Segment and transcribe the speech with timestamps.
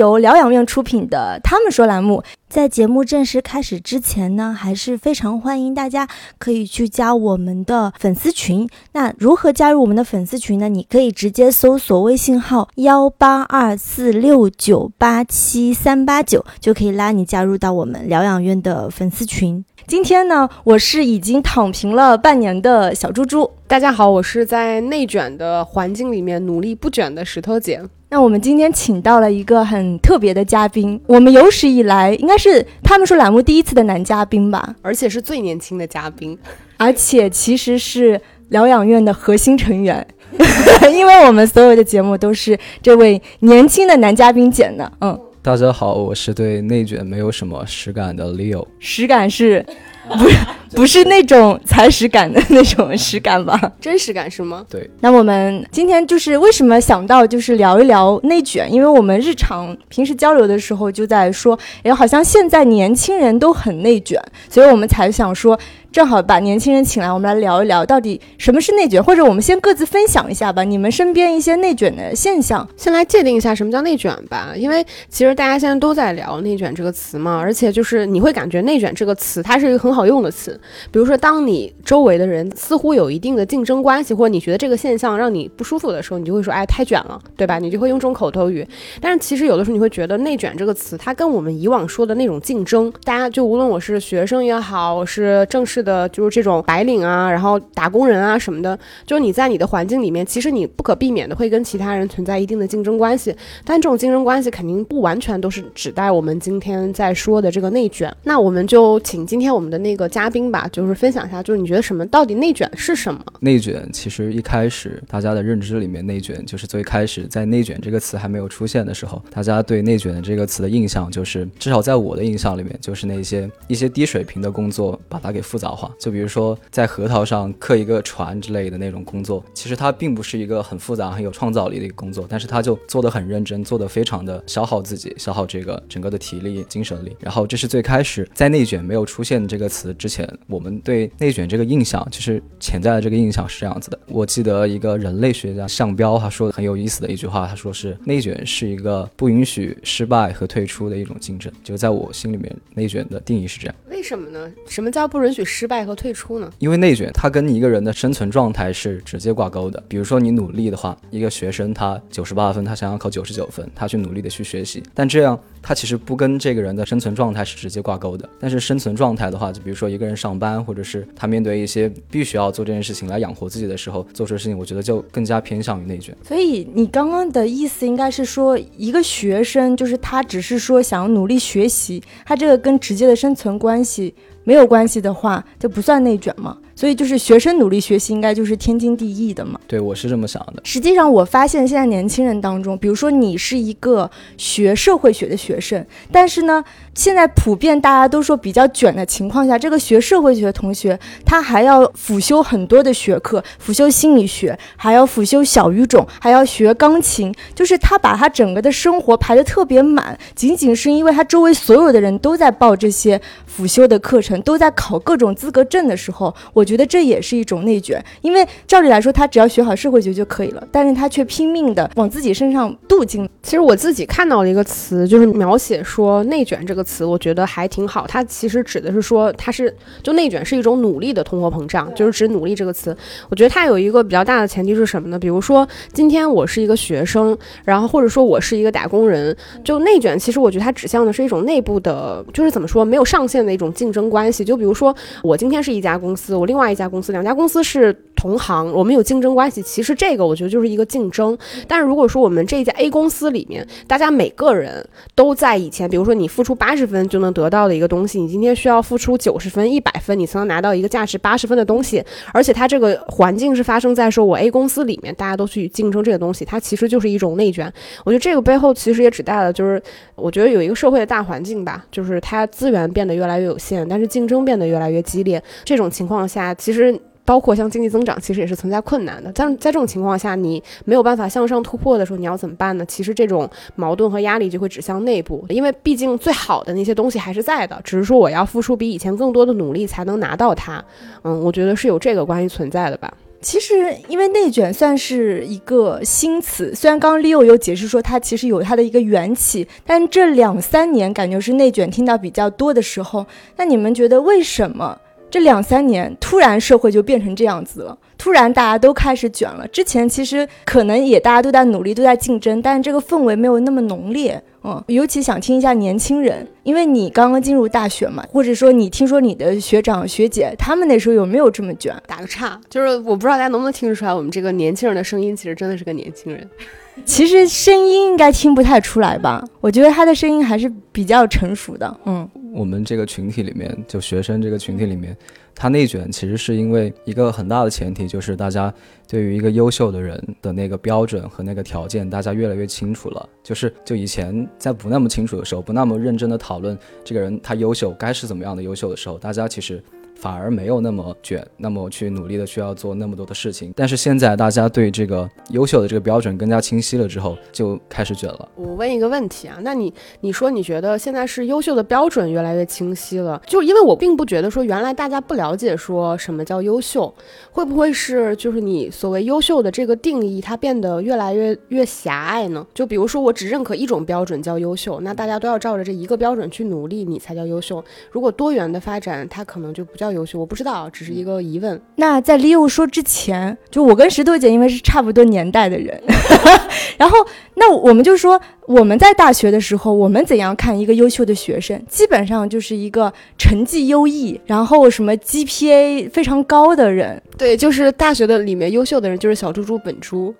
[0.00, 2.22] 由疗养院出品的《他们说》栏目。
[2.48, 8.66] 在节目正式开始之前呢，还是非常欢迎大家可以去加我们的粉丝群。
[8.92, 10.70] 那如何加入我们的粉丝群呢？
[10.70, 19.62] 你可以直接搜索微信号幺八二四六九八七三八九，就可以拉你加入到我们疗养院的粉丝群。
[19.86, 23.48] 今天呢，我是已经躺平了半年的小猪猪。
[23.68, 27.82] 大家好，我是在内卷的环境里面努力不卷的石头姐。
[28.12, 36.36] 那我们今天请到了一个很特别的嘉宾，我们有史以来应该是他们说栏目第一次的男嘉宾吧，而且是最年轻的嘉宾，
[36.76, 40.04] 而且其实是疗养院的核心成员，
[40.92, 44.90] 因为我们所有的节目都是这位年轻的男嘉宾剪的。
[45.02, 49.64] 嗯，大家好，我是对内卷没有什么实感的 Leo，实感是。
[50.18, 50.36] 不是
[50.76, 53.60] 不是那种踩屎感的那种实感吧？
[53.80, 54.64] 真实感是吗？
[54.68, 54.88] 对。
[55.00, 58.72] 那我们今天就是为什么想到就是聊一聊内卷？
[58.72, 65.58] 因为我们日常平时交流的时候就在说，哎，好像现在年轻人都很内卷，所以我们才想说。
[65.92, 70.62] 正好把年轻人请来，我们来聊一聊到底什么是内卷，或者我们先各自分享一下吧。
[70.62, 74.52] 你们身边一些内卷的现象，先来界定一下什么叫内卷吧。
[74.54, 80.58] 因为其实大家现在都在聊内卷这个词嘛，而且就是你会感觉内卷这个词它是一个很好用的词。
[80.92, 87.58] 比如说，当你周围的人似乎有一定的竞争关系，或者你觉得这个现象让你不舒服的时候，你就会说，哎，太卷了，对吧？
[87.58, 88.64] 你就会用这种口头语。
[89.00, 103.34] 但是其实有的时候你会觉得内卷这个词，它跟我们以往说的那种竞争，大家就无论我是学生也好，我是正式的，就是这种白领啊，然后打工人啊什么的，就是你在你的环境里面，其实你不可避免的会跟其他人存在一定的竞争关系。
[103.64, 108.14] 但这种竞争关系肯定不完全都是指代我们今天在说的这个内卷。
[108.24, 113.20] 那我们就请今天我们的那个嘉宾吧，就是分享一下，就是你觉得什么到底内卷是什么？
[113.40, 126.10] 内卷其实一开始大家的认知里面，内卷就是最开始在内卷这个词还没有出现的时候，大家对内卷的这个词的印象就是，至少在我的印象里面，就是那些一些低水平的工作把它给复杂化，就。
[126.10, 137.16] 比如说，在核桃上刻一个船之类的那种工作，其实它并不是一个很复杂、很有创造力的一个工作，但是他就做得很认真，做得非常的消耗自己，消耗这个整个的体力、精神力。
[137.20, 143.96] 然后这是最开始在内卷没有出现这个词之前，我们对内卷这个印象，就是潜在的这个印象是这样子的。
[144.08, 151.52] 我记得一个人类学家向彪他说的很有意思的一句话，他说是内卷是一个不允许失败和退出的一种竞争。
[151.62, 153.74] 就在我心里面，内卷的定义是这样。
[153.88, 154.50] 为什么呢？
[154.66, 155.94] 什么叫不允许失败和？
[156.00, 156.50] 退出呢？
[156.60, 159.82] 因为内卷，它跟你一个人的生存状态是直接挂钩的。
[159.86, 168.26] 比如说你努力的话，一个学生他九十八分，他想要考九十九分，他去努力的去学习，但这样他其实不跟这个人的生存状态是直接挂钩的。
[168.38, 176.16] 但是生存状态的话，就比如说一个人上班，或者是他面对一些必须要做这件事情来养活自己的时候，做出的事情，我觉得就更加偏向于内卷。
[176.26, 184.14] 所以你刚刚的意思应该是说，一个学生就是他只是说想要努力学习，他这个跟直接的生存关系。
[184.50, 186.58] 没有关系的话，就不算内卷吗？
[186.80, 189.60] 所以就是学生努力学习，应该就是天经地义的嘛。
[189.66, 190.62] 对，我是这么想的。
[190.64, 196.64] 实际上，我发现现在年轻人当中，比如说你是一个学社会学的学生，但是呢，
[196.94, 216.64] 现在普遍大家都说比较卷的情况下，这个学社会学的同学他还要辅修很多的学科，辅修心理学，还要辅修小语种，还要学钢琴，就是他把他整个的生活排得特别满，仅仅是因为他周围所有的人都在报这些辅修的课程，都在考各种资格证的时候，我。
[216.70, 223.28] 觉得这也是一种内卷，因为照理来说，他只要学好社会学就可以了，但是他却拼命的往自己身上镀金。
[223.42, 228.06] 其实我自己看到了一个词，就是描写说内卷这个词，我觉得还挺好。
[228.06, 232.96] 它其实指的是说，它是就内卷是一种努力的通货膨胀，就是指努力这个词。
[233.28, 235.18] 我觉得它有一个比较大的前提是什么呢？
[235.18, 239.34] 比如说今天我是一个学生，然后或者说我是一个打工人，
[239.64, 244.44] 就内卷，其实我觉得它指向的是一种内部的，就是怎么说没有上限的一种竞争关系。
[244.44, 249.62] 就比如说我今天是一家公司，我另外外一家公司，两家公司是同行，我们有竞争关系。
[249.62, 251.36] 其实这个我觉得就是一个竞争。
[251.66, 262.04] 但是如果说我们这一家 A 公司里面，大家每个人都在以前，比如说你付出八十分就能得到的一个东西，你今天需要付出九十分、一百分，你才能拿到一个价值八十分的东西。
[262.34, 267.72] 而且它这个环境是发生在说我 A 公司里面，大家都去竞争这个东西，它其实就是一种内卷。
[268.04, 269.82] 我觉得这个背后其实也指代了，就是
[270.14, 275.42] 我觉得有一个社会的大环境吧，就是它资源变得越来越有限，但是竞争变得越来越激烈。
[275.64, 276.39] 这种情况下。
[276.40, 279.30] 啊其实，包括像经济增长，其实也是存在困难的。
[279.34, 282.84] 但在这种情况下，你没有办法向上突破的时候，你要怎么办呢？
[282.86, 290.84] 其实这种矛盾和压力就会指向内部，因为毕竟最好的那些东西还是在的，只是说我要付出比以前更多的努力才能拿到它。
[291.22, 293.12] 嗯，我觉得是有这个关系存在的吧。
[293.42, 303.24] 其实，因为内卷算是一个新词，虽然刚刚 Leo 有解释说它其实有它的一个缘起，但这两三年感觉是内卷听到比较多的时候。
[303.56, 304.98] 那你们觉得为什么
[305.30, 307.96] 这两三年突然社会就变成这样子了？
[308.18, 309.66] 突然大家都开始卷了。
[309.68, 314.42] 之前其实可能也大家都在努力，都在竞争，但是这个氛围没有那么浓烈。
[314.62, 321.96] 嗯，尤其想听一下年轻人，因为你刚刚进入大学嘛，或者说你听说你的学长学姐他们那时候有没有这么卷？
[322.06, 326.46] 打个岔，就是我不知道大家能不能听得出来，我们这个年轻人的声音其实真的是个年轻人。
[327.06, 329.42] 其实声音应该听不太出来吧？
[329.62, 331.96] 我觉得他的声音还是比较成熟的。
[332.04, 335.16] 嗯，我们这个群体里面，就学生这个群体里面。
[335.54, 338.72] 他内卷其实是因为一个很大的前提，就是大家
[339.06, 343.28] 对于一个优秀的人的那个标准和那个条件，大家越来越清楚了。
[343.42, 349.82] 就是就以前在不那么清楚的时候，不那么认真的讨论这个人他优秀该是怎么样的优秀的时候，大家其实。
[350.20, 353.72] 反而没有那么卷，那么去努力的需要做那么多的事情。
[353.74, 358.48] 但是现在大家对这个优秀的这个标准更加清晰了之后，就开始卷了。
[358.54, 363.40] 我问一个问题啊，那你你说你觉得现在是优秀的标准越来越清晰了？
[363.46, 367.12] 就因为我并不觉得说原来大家不了解说什么叫优秀，
[367.50, 372.66] 会不会是就是你所谓优秀的这个定义它变得越来越越狭隘呢？
[372.74, 377.82] 就比如说我只认可一种标准叫优秀，那大家都要照着这一个标准去努力，你才叫优秀。
[378.10, 380.09] 如果多元的发展，它可能就不叫。
[380.12, 381.80] 优秀我不知道，只是一个疑问。
[381.96, 386.02] 那在 Leo 说之前，就我跟石头姐因为是差不多年代的人，
[386.98, 387.18] 然后
[387.54, 391.80] 那我们就说我们在大学的时候，我们怎样看一个优秀的学生？
[391.88, 397.22] 基本上就是一个成绩优异，然后什么 GPA 非常高的人。
[397.36, 400.34] 对，就是大学的里面优秀的人就是小猪猪本猪。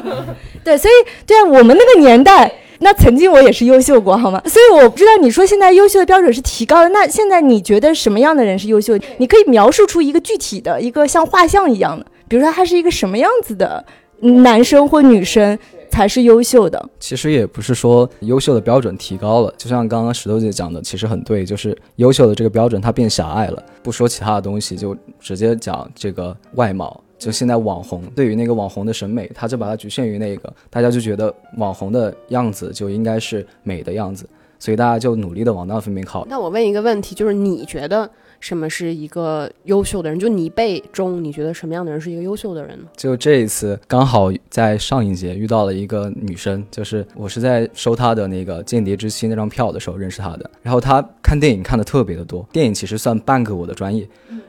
[0.64, 0.94] 对，所以
[1.26, 2.52] 对啊，我们那个年代。
[2.82, 4.42] 那曾经我也是优秀过，好吗？
[4.44, 8.98] 所以我不知道你说现在优秀的标准是提高了，那现在你觉得什么样的人是优秀？
[9.18, 13.84] 你可以描述出一个具体的一个像画像一样的，比如说他是一个什么样子的
[14.20, 15.58] 男生或女生
[15.90, 16.90] 才是优秀的？
[16.98, 23.62] 其实也不是说优秀的标准提高了，就像刚刚石头姐讲的，其实很对，就是优秀的这个标准它变狭隘了。
[23.82, 27.00] 不说其他的东西，就直接讲这个外貌。
[27.24, 34.28] 就现在网红对于那个网红的审美，他就把它局限于那个，大家就觉得网红的样子就应该是美的样子，
[34.58, 36.26] 所以大家就努力的往那方面靠。
[36.28, 38.10] 那我问一个问题，就是你觉得？
[38.42, 40.18] 什么是一个优秀的人？
[40.18, 42.88] 就你辈中，你觉得什么样的人是一个优秀的人呢？
[42.96, 50.50] 就这一次，刚好在上一节遇到了一个女生，就是我是在收她的那个《间谍之妻》那张票的时候认识她的。
[50.60, 54.06] 然后她看电影看的特别的多，电影其实算半个我的专业。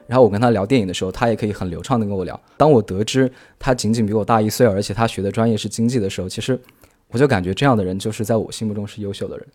[0.08, 2.38] 然后我跟她聊电影的时候，她也可以很流畅的跟我聊。
[2.58, 6.60] 当我得知她仅仅比我大一岁，而且她学的专业是经济的时候，其实
[7.12, 9.46] 我就感觉这样的人就是在我心目中是优秀的人。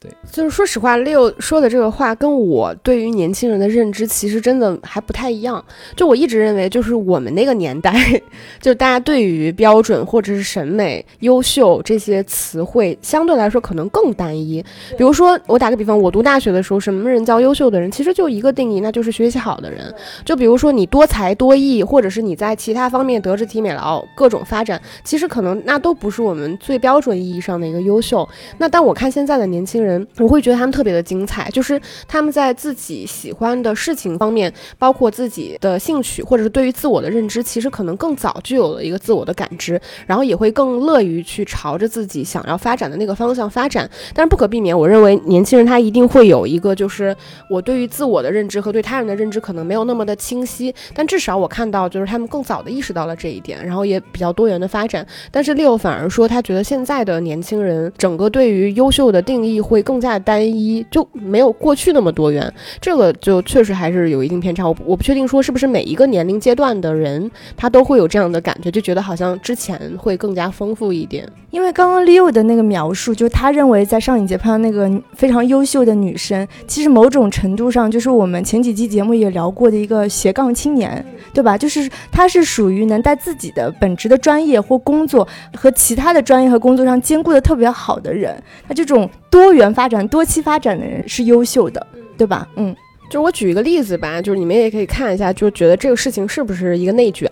[0.00, 5.64] 对，就是说实话，六说的这个话跟我对于年轻人的认知其实真的还不太一样。
[5.96, 7.92] 就我一直认为，就是我们那个年代，
[8.62, 14.64] 就大家对于标准或者是审美、优秀这些词汇相对来说可能更单一。
[14.96, 17.90] 比如说，我打个比方，我读大学的时候，什么人叫优秀的人？
[17.90, 19.92] 其实就一个定义，那就是学习好的人。
[20.24, 28.28] 就比如说你多才多艺，或者是你在其他方面德智体美劳各种发展，其实可能那都不是我们最标准意义上的一个优秀。
[28.58, 29.87] 那但我看现在的年轻人。
[29.88, 43.88] 人，我会觉得他们特别的精彩，就是他们在自己喜欢的事情方面，包括自己的兴趣，或者是对于自我的认知，其实可能更早就有了一个自我的感知，然后也会更乐于去朝着自己想要发展的那个方向发展。
[44.14, 47.16] 但是不可避免，我认为年轻人他一定会有一个，就是
[47.48, 55.06] 我对于自我的认知和对他人的认知可能没有那么的清晰，但至少我看到就是他们更早的意识到了这一点，然后也比较多元的发展。
[55.30, 59.77] 但是六反而说他觉得现在的年轻人整个对于优秀的定义会。
[59.78, 64.66] 会更加单一，就没有过去那么多元，这个就确实还是有一定偏差。
[64.66, 71.24] 我我不确定说是不是每一个年龄阶段的人他都会有这样的感觉，就觉得好像之前会更加丰富一点。
[71.50, 81.56] 因为刚刚 Leo 的那个描述，就他认为在上影节碰到那个非常优秀的女生，其实某种程度上就是我们前几期节目也聊过的一个斜杠青年，对吧？
[81.56, 89.08] 就是他是属于能在自己的本职的专业或工作和其他的专业和工作上兼顾的特别好的人，那这种。
[89.30, 92.48] 多元发展、多期发展的人是优秀的，对吧？
[92.56, 92.74] 嗯，
[93.10, 97.30] 就我举一个例子吧，就是你们也可以看一下，就觉得这个事情是不是一个内卷？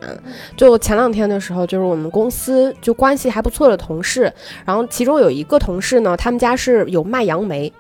[0.57, 4.33] 就前两天的时候，就是我们公司就关系还不错的同事，
[4.65, 7.73] 然后其中有一个同事呢，他们家是有卖杨梅。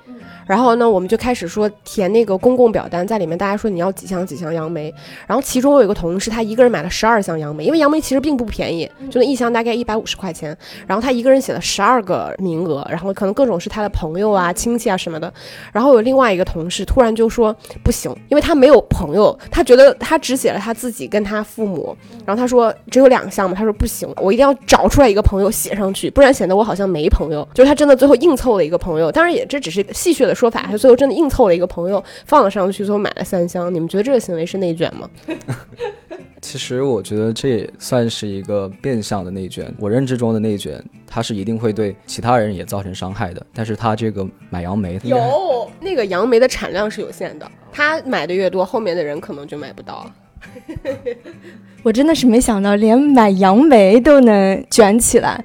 [0.46, 4.94] 然后呢，我们就开始说填那个公共表单，在里面大家说你要几箱几箱杨梅，
[5.26, 15.32] 然后其中我有一个同事，他一个人买了十二箱杨梅，因为杨梅其实并不便宜，就那一箱大概一百五十块钱，然后他一个人写了十二个名额，然后可能各种是他的朋友啊、亲戚啊什么的，
[15.72, 27.46] 然后有另外一个同事突然就说不行，因为他没有朋友，他觉得他只写了他自己跟他父母，然后他说只有两项嘛，他说不行，我一定要找出来一个朋友写上去，不然显得我好像没朋友。
[27.52, 33.72] 就是他真的最后硬凑了一个朋友，当然也这只是戏谑的说法，他最后真的硬凑了一个朋友放了上去，最后买了三箱。
[33.74, 35.08] 你们觉得这个行为是内卷吗？
[36.42, 39.74] 其实我觉得这也算是一个变相的内卷。
[39.80, 43.44] 我认知中的内卷，它是一定会对其他人也造成伤害的。
[43.52, 50.08] 但是他这个买杨梅，有那个杨梅的产量是有限的，他买的越多，后面的人可能就买不到。
[51.82, 55.42] 我真的是没想到，连买杨梅都能卷起来。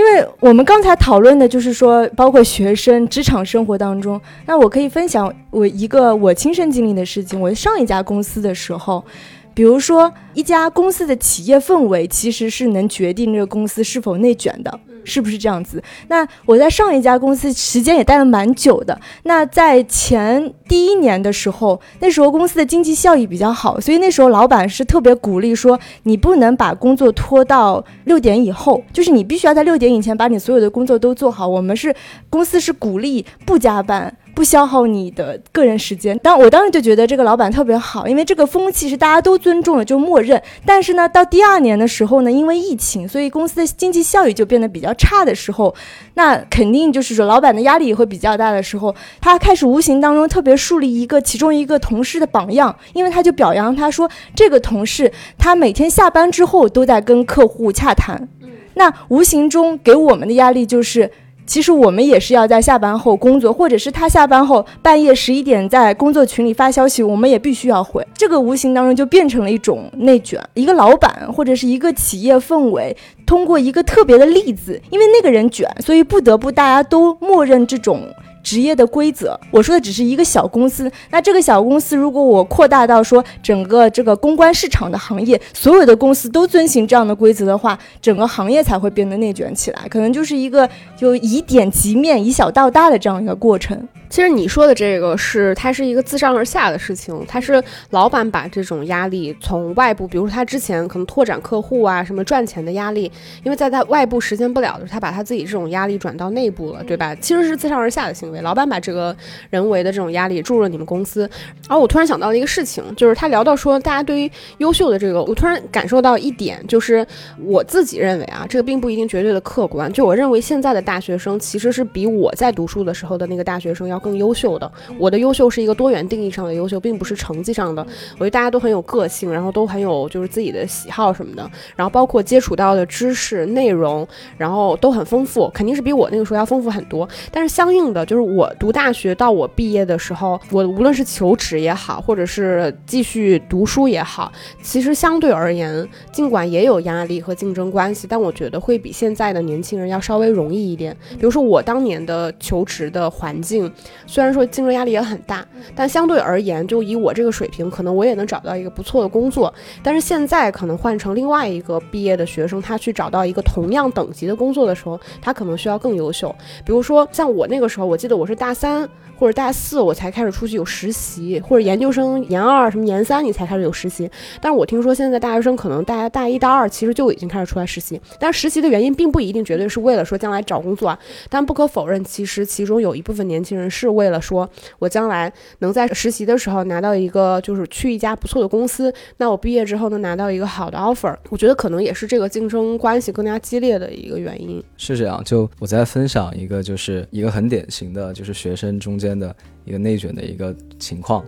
[0.00, 7.38] 因为我们刚才讨论的就是说，包括学生、职场生活当中，那我可以分享我一个我亲身经历的事情。
[7.38, 9.04] 我上一家公司的时候，
[9.52, 14.80] 比如说一家公司的企业氛围，其实是能决定这个公司是否内卷的。
[15.04, 15.82] 是不是这样子？
[16.08, 18.98] 那我在上一家公司时间也待了蛮久的。
[19.24, 31.46] 那在前第一年的时候，那时候公司的经济效益比较好，所以那时候老板是特别鼓励说，你不能把工作拖到六点以后，就是你必须要在六点以前把你所有的工作都做好。
[31.46, 31.94] 我们是
[32.28, 34.16] 公司是鼓励不加班。
[34.40, 40.42] 不消耗你的个人时间，当我当时就觉得这个老板特别好，因为这个风气是大家都尊重的，就默认。
[40.64, 45.74] 但是呢，到第二年的时候呢，因为疫情，所以公司的经济效益就变得比较差的时候，
[46.14, 58.26] 那肯定就是说老板的压力也会比较大的时候，他开始无形当中特别树立一个其中一个同事的榜样，因为他就表扬他说这个同事他每天下班之后都在跟客户洽谈，
[58.72, 61.10] 那无形中给我们的压力就是。
[61.50, 68.06] 其实我们也是要在下班后工作，或者是他下班后半夜十一点在工作群里发消息，我们也必须要回。
[68.14, 70.40] 这个无形当中就变成了一种内卷。
[70.54, 78.06] 一个老板或者是一个企业氛围，通过一个特别的例子，因为那个人卷，所以不得不大家都默认这种。
[78.42, 80.90] 职业的规则，我说的只是一个小公司。
[81.10, 89.86] 那这个小公司，如果我扩大到说整个这个公关市场的行业，所有的公司都遵循这样的规则的话，整个行业才会变得内卷起来。
[89.88, 93.86] 可能就是一个就以点及面，以小到大的这样一个过程。
[94.10, 103.10] 其实你说的这个是，它是一个自上而下的事情，它是老板把这种压力从外部，比如说他之前可能拓展客户啊，什么赚钱的压力，
[103.44, 107.14] 因为在他外部实现不了的时候，他把他自己这种压力转到内部了，对吧？
[107.14, 109.16] 其实是自上而下的行为，老板把这个
[109.48, 111.20] 人为的这种压力注入了你们公司。
[111.68, 117.06] 然后我突然想到了一个事情，就是他聊到说，大家对于优秀的这个，我突然感受到一点，就是
[117.44, 119.92] 我自己认为啊，这个并不一定绝对的客观。
[119.92, 123.99] 就我认为现在的大学生其实是比我在读书的时候的那个大学生要。
[124.00, 127.86] 更优秀的，我的优秀是一个多元定义上的优秀，并不是成绩上的。
[128.14, 137.08] 我觉得大家都很有个性，然后都很有就是自己的喜好什么的，然后包括接触到的知识内容，然后都很丰富，肯定是比我那个时候要丰富很多。
[137.30, 150.96] 但是相应的，就是我读大学到我毕业的时候，我无论是求职也好，或者是继续读书也好，其实相对而言，尽管也有压力和竞争关系，但我觉得会比现在的年轻人要稍微容易一点。
[151.10, 153.70] 比如说我当年的求职的环境。
[154.06, 155.44] 虽然说竞争压力也很大，
[155.74, 159.52] 但相对而言，就以我这个水平，可能我也能找到一个不错的工作。
[159.82, 166.34] 但是现在可能换成另外一个毕业的学生，他去找到一个同样等级的工作的时候，他可能需要更优秀。
[166.64, 168.88] 比如说像我那个时候，我记得我是大三。
[169.20, 174.10] 或者大四我才开始出去有实习，或者研究生研二什么研三你才开始有实习。
[174.40, 178.00] 但是我听说现在大学生可能大家大一大二其实就已经开始出来实习。
[178.18, 180.98] 但实习的原因并不一定绝对是为了说将来找工作啊。
[181.28, 184.48] 但不可否认，其实其中有一部分年轻人是为了说
[184.78, 191.14] 我将来能在实习的时候拿到一个就是去一家不错的公司，那我毕业之后能拿到一个好的 offer。
[191.28, 194.64] 我觉得可能也是这个竞争关系更加激烈的一个原因。
[194.78, 199.09] 是这样，就我在分享一个就是一个很典型的就是学生中间。
[199.18, 201.24] 的一个内卷的一个情况，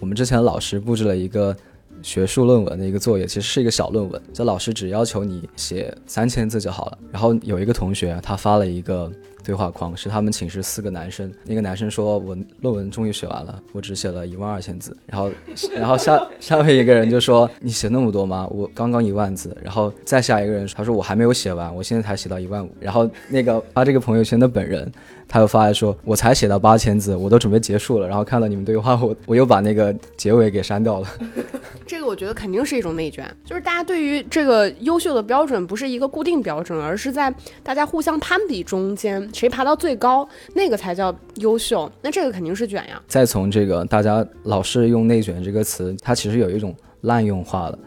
[0.00, 1.56] 我们之前老师布置了一个
[2.02, 6.98] 学术论文的一个作业，其实是一个小论文，这老师只要求你写三千字就好了。
[7.12, 9.10] 然后有一个同学他发了一个。
[9.42, 14.94] 对话框是他们寝室四个男生，那个男生说：“我论文终于写完了，我只写了一万二千字。
[15.08, 15.30] ”然后，
[15.74, 18.46] 然后下下面一个人就说：“你写那么多吗？
[18.50, 24.92] 我刚刚一万字。”然后再下一个人他说：“我还没有写完，我现在才写到一万五。”然后那个发这个朋友圈的本人
[25.32, 31.06] 他又发来说：“我才写到八千字，我都准备结束了。”然后看到你们对话，我我又把那个结尾给删掉了。
[31.86, 37.32] 这个我觉得肯定是一种内卷，就是大家对于这个优秀的标准不是一个固定标准，而是在
[37.62, 41.88] 大家互相攀比中间，谁爬到最高，那个才叫优秀。
[42.02, 43.00] 那这个肯定是卷呀。
[43.06, 47.78] 再从这个大家老是用内卷这个词，它其实有一种滥用化了。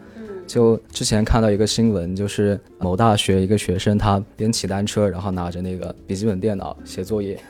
[0.46, 7.40] 就之前看到一个新闻，就是某大学一个学生，他边骑单车，然后拿着那个笔记本电脑写作业，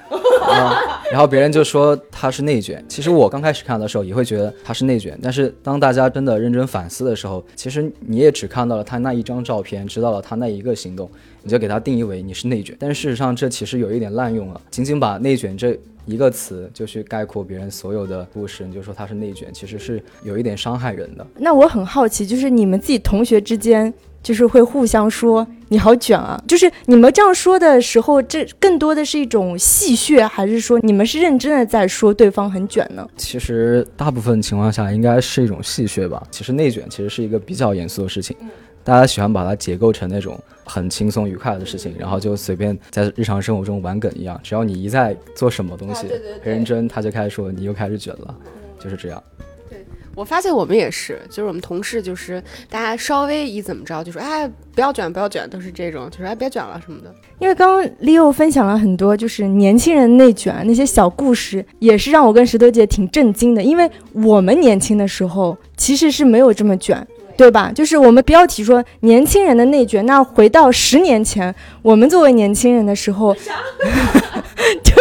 [1.11, 2.85] 然后别人就说他是内卷。
[2.89, 11.11] 其实我刚开始看的时候也会觉得他是内卷，但是当大家真的认真反思的时候，其实你也只看到了他那一张照片，知道了他那一个行动，
[11.43, 12.77] 你就给他定义为你是内卷。
[12.79, 15.77] 但事实上这其实有一点滥用了，仅仅把内卷这。
[16.07, 21.27] 一个词就去概括别人所有的故事，你就说他是内卷，其实是有一点伤害人的。
[21.39, 23.91] 那我很好奇，就是你们自己同学之间，
[24.25, 26.43] 就是会互相说你好卷啊？
[26.49, 33.07] 就是你们这样说的时候，这更多的是一种戏谑，还是说你们是认真的在说对方很卷呢？
[33.19, 36.21] 其实大部分情况下应该是一种戏谑吧。
[36.31, 38.35] 其实内卷其实是一个比较严肃的事情。
[38.83, 44.39] 大家喜欢把它解构成那种很轻松愉快的事情，然后就随便在日常生活中玩梗一样。
[44.43, 46.07] 只要你一在做什么东西
[46.43, 48.35] 很认真，他就开始说你又开始卷了，
[48.79, 49.23] 就是这样。
[50.15, 57.15] 对我发现我们也是，就是我们同事就是大家稍微一怎么着就说哎不要卷不要卷，都是这种，就是哎别卷了什么的。
[57.39, 67.07] 因为刚刚 Leo 分享了很多就是年轻人内卷那些小故事，也是让我跟石头姐挺震惊的，因为我们年轻的时候其实是没有这么卷。
[67.37, 67.73] 对吧？
[67.75, 70.07] 就是我们标题说年轻人的内卷。
[70.07, 71.53] 那回到十年前，
[71.83, 73.35] 我们作为年轻人的时候，
[74.85, 74.93] 就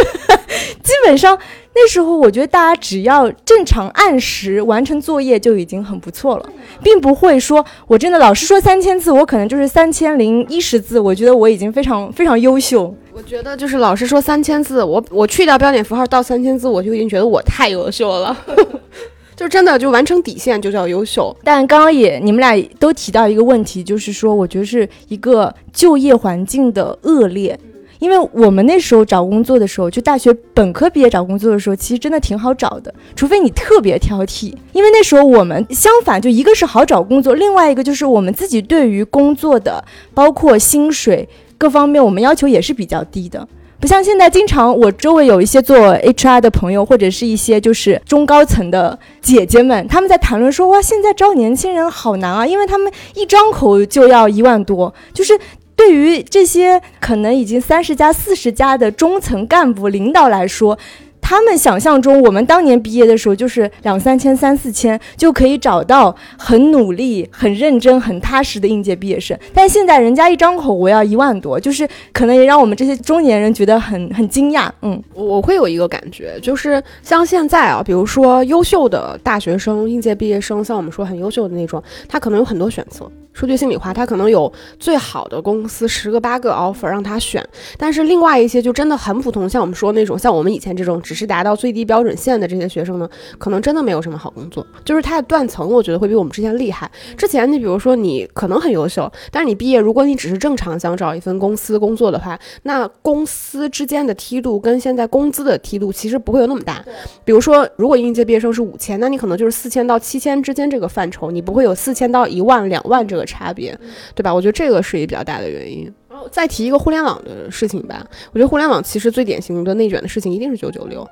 [0.84, 1.38] 基本上
[1.76, 6.50] 那时候，我觉得大家只要正常按时完成作业就已经很不错了，
[6.84, 12.94] 并不会说我真的老师说三千字，我可能就是三千零一十字，我觉得我已经非常非常优秀。
[13.14, 18.36] 我觉得就是老师说三千字，我我去掉标点符号到三千字，我就已经觉得我太优秀了。
[19.36, 27.60] 就真的就完成底线就叫优秀，但刚刚也你们俩都提到一个问题，就是说我觉得是一个就业环境的恶劣，
[28.00, 41.28] 因为我们那时候找工作的时候，就大学本科毕业找工作的时候，其实真的挺好找的，除非你特别挑剔，因为那时候我们相反，就一个是好找工作，另外一个就是我们自己对于工作的包括薪水
[41.58, 43.48] 各方面，我们要求也是比较低的。
[43.80, 55.38] 不像现在，经常我周围有一些做 HR 的朋友，或者是一些就是中高层的姐姐们，他们在谈论说，哇，现在招年轻人好难啊，因为他们一张口就要一万多，就是
[55.84, 60.80] 对于这些可能已经三十加、四十加的中层干部领导来说。
[61.26, 69.38] 他们想象中，我们当年毕业的时候就是两三千、三四千就可以找到很努力、很认真、很踏实的应届毕业生。
[69.54, 74.70] 但现在人家一张口我要一万多，就是可能也让我们这些中年人觉得很很惊讶。
[74.82, 83.10] 嗯，我会有一个感觉，就是像现在啊，比如说优秀的大学生、应届毕业生，像我们说很优秀的那种，他可能有很多选择。
[83.34, 87.44] 说句心里话，他可能有最好的公司十个八个 offer 让他选，
[87.78, 94.66] 但是另外一些就真的很普通，像我们说那种，像我们以前这种只是达到最低标准线的这些学生呢，可能真的没有什么好工作。
[94.86, 96.90] 就是他的断层，我觉得会比我们之前厉害。
[97.18, 106.86] 之前你比如说你可能很优秀，但是你毕业，如果你只是正常想找一份公司工作的话，那公司之间的梯度跟现在工资的梯度其实不会有那么大。
[107.26, 113.23] 比如说，如果应届毕业生是五千，那你可能就是四千到七千之间这个范畴，你不会有四千到一万、两万这个。
[113.26, 113.78] 差别，
[114.16, 114.34] 对吧？
[114.34, 115.92] 我觉得这个是一比较大的原因。
[116.10, 121.08] 然后再提一个互联网的事情吧，我觉得互联网其实最典型的内卷的事情一定是九九六。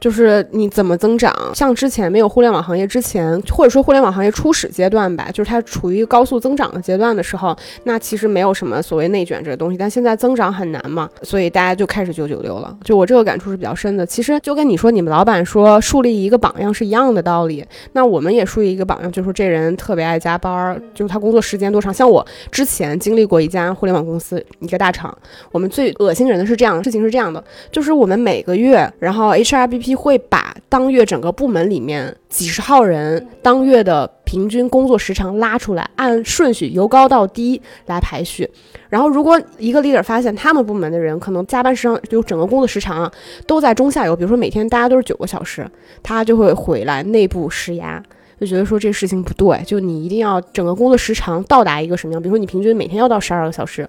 [0.00, 1.32] 就是你怎么增长？
[1.54, 9.78] 像之前没有互联网行业之前，或者说互联网行业初始阶段吧，就是它处于高速增长的阶段的时候，那其实没有什么所谓内卷这个东西。
[9.78, 12.76] 但现在增长很难嘛，所以大家就开始九九六了。
[12.84, 14.04] 就我这个感触是比较深的。
[14.04, 17.64] 其实就跟你说，你们老板说树立一个榜样是一样的道理。
[17.92, 21.94] 那我们也树立一个榜样，就是说这人特别爱加班，就是他工作时间多长。
[21.94, 25.16] 像我之前经历过一家互联网公司，一个大厂，
[25.52, 29.83] 我们最恶心人的是这样，事情是这样的，就是我们每个月，然后 HRBP。
[29.92, 38.48] 会把当月整个部门里面几十号人当月的平均工作时长拉出来，按顺序由高到低来排序。
[38.88, 43.12] 然后，如果一个 leader 发现他们部门的人可能加班时长就整个工作时长啊
[43.48, 45.68] 都在中下游，比如说每天大家都是九个小时，
[46.04, 48.00] 他就会回来内部施压。
[48.40, 53.86] 就觉得说这事情不对，就你一定要整个工作时长到达一个什么样，比如说你平均每天要到十二个小时，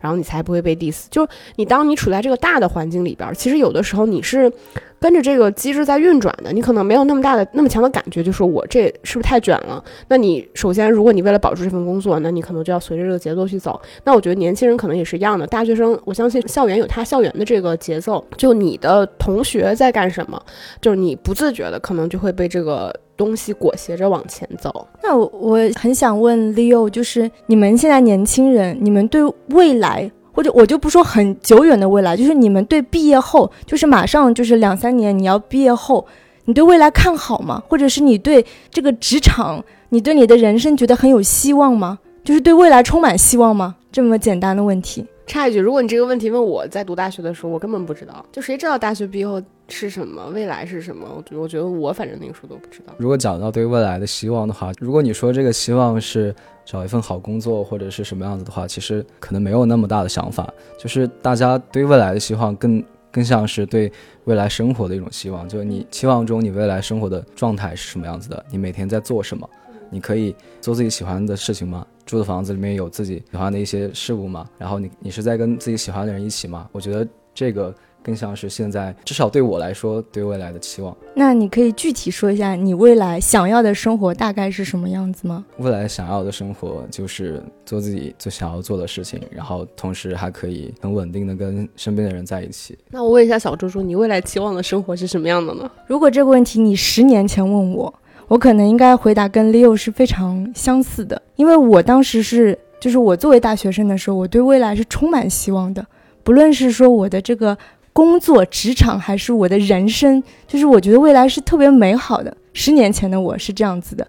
[0.00, 1.06] 然后你才不会被 diss。
[1.10, 4.52] 就你当你处在这个大的环境里边，其实有的时候你是
[4.98, 9.82] 跟着这个机制在运转的，你可能没有那么大的那么强的感觉，就说我这是不是太卷了？
[10.08, 13.80] 那你首先，如果你为了保住这份工作，那你可能就要随着这个节奏去走。
[14.04, 20.40] 那我觉得年轻人可能也是一样的，大学生，我相信校园有他校园的这个节奏，就你的同学在干什么，
[20.80, 22.94] 就是你不自觉的可能就会被这个。
[23.16, 24.86] 东西裹挟着往前走。
[25.02, 36.06] 那我我很想问 Leo，就是你们现在年轻人，你们对未来，或者我就不说很久远的未来，就是你们对毕业后，就是马上就是两三年你要毕业后，
[36.44, 37.62] 你对未来看好吗？
[37.68, 41.98] 或者是你对这个职场，你对你的人生觉得很有希望吗？
[42.22, 43.76] 就是对未来充满希望吗？
[43.92, 45.06] 这么简单的问题。
[45.26, 51.06] 插一句，如果你这个问题问我在读大学的时候，我根本不知道，就谁知道大学毕业后是什么，未来是什么？
[51.16, 52.94] 我觉我觉得我反正那个时候都不知道。
[52.98, 56.34] 如果讲到对未来的希望的话，如果你说这个希望是
[56.64, 60.48] 找一份好工作或者是什么样子的话，其实可能没有那么大的想法。
[60.78, 63.90] 就是大家对未来的希望更更像是对
[64.24, 69.48] 未来生活的一种希望，就是你期望中你未来生活的状态是什么样子的，你每天在做什么，
[69.90, 71.84] 你可以做自己喜欢的事情吗？
[72.06, 74.48] 住的房子里面有自己喜欢的一些事物吗？
[74.56, 76.68] 然后你你是在跟自己喜欢的人一起吗？
[76.70, 80.96] 我觉得这个更像是现在至少对我来说对未来的期望。
[81.16, 85.44] 那你可以具体说一下你未来想要的生活大概是什么样子吗？
[85.58, 92.78] 未来想要的生活就是做自己最想要做的事情，然后同时还可以很稳定的跟身边的人在一起。
[92.88, 95.68] 那我问一下小猪猪，你未来期望的生活是什么样的呢？
[95.88, 97.92] 如果这个问题你十年前问我。
[98.28, 105.86] 我可能应该回答跟 Leo 是非常相似的，因为我当时是，就是我作为大学生的时候，我对未来是充满希望的，
[106.24, 107.56] 不论是说我的这个
[107.92, 112.36] 工作职场，还是我的人生，就是我觉得未来是特别美好的。
[112.52, 114.06] 十年前的我是这样子的，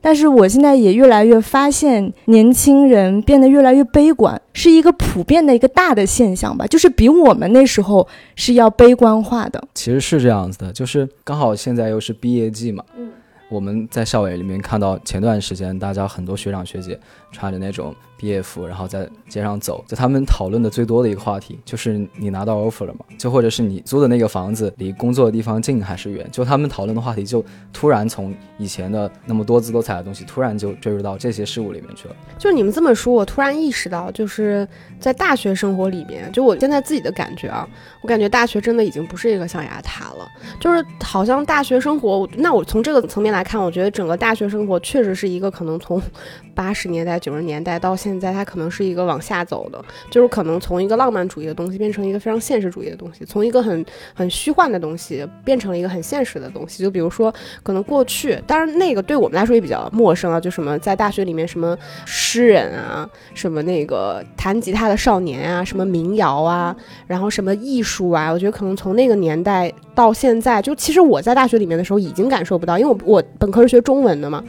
[0.00, 9.62] 但是我现在也越来越发现，年轻人变得越来越悲观，是一个普遍的一个大的现象吧，就是比我们那时候是要悲观化的。
[9.74, 12.84] 其实是这样子的，就是刚好现在又是毕业季嘛。
[12.98, 13.08] 嗯。
[13.48, 16.98] 我们在校委里面看到，前段时间大家很多学长学姐
[17.34, 17.94] 穿着那种。
[18.16, 23.00] 毕业服，然后在街上走，就他们讨论的最多的一个话题就是你拿到 offer 了吗？
[23.18, 26.26] 就或者是你租的那个房子离工作的地方近还是远？
[26.30, 32.14] 就他们讨论的话题就突然从以前的那么多姿多彩的东西，突然就坠入到这些事物里面去了。
[32.38, 34.66] 就你们这么说，我突然意识到，就是
[35.00, 37.68] 在大学生活里面，就我现在自己的感觉啊，
[38.00, 40.26] 我感觉大学真的已经不是一个象牙塔了，
[40.60, 46.00] 就是好像大学生活，那我从这个层面来看，我觉得整个大学生活确实是一个可能从
[46.54, 53.82] 八十年代、九十年代到现在它可能是一个往下走的，就是可能从一个浪漫主义的东西变成一个非常现实主义的东西，从一个很
[54.12, 56.82] 很虚幻的东西变成了一个很现实的东西。
[56.82, 74.44] 就比如说，可能过去，当然那个对我们来说也比较陌生啊，就什么在大学里面什么诗人啊，什么那个弹吉他的少年啊，什么民谣啊，然后什么艺术啊，我觉得可能从那个年代到现在，就其实我在大学里面的时候已经感受不到，因为我我本科是学中文的嘛。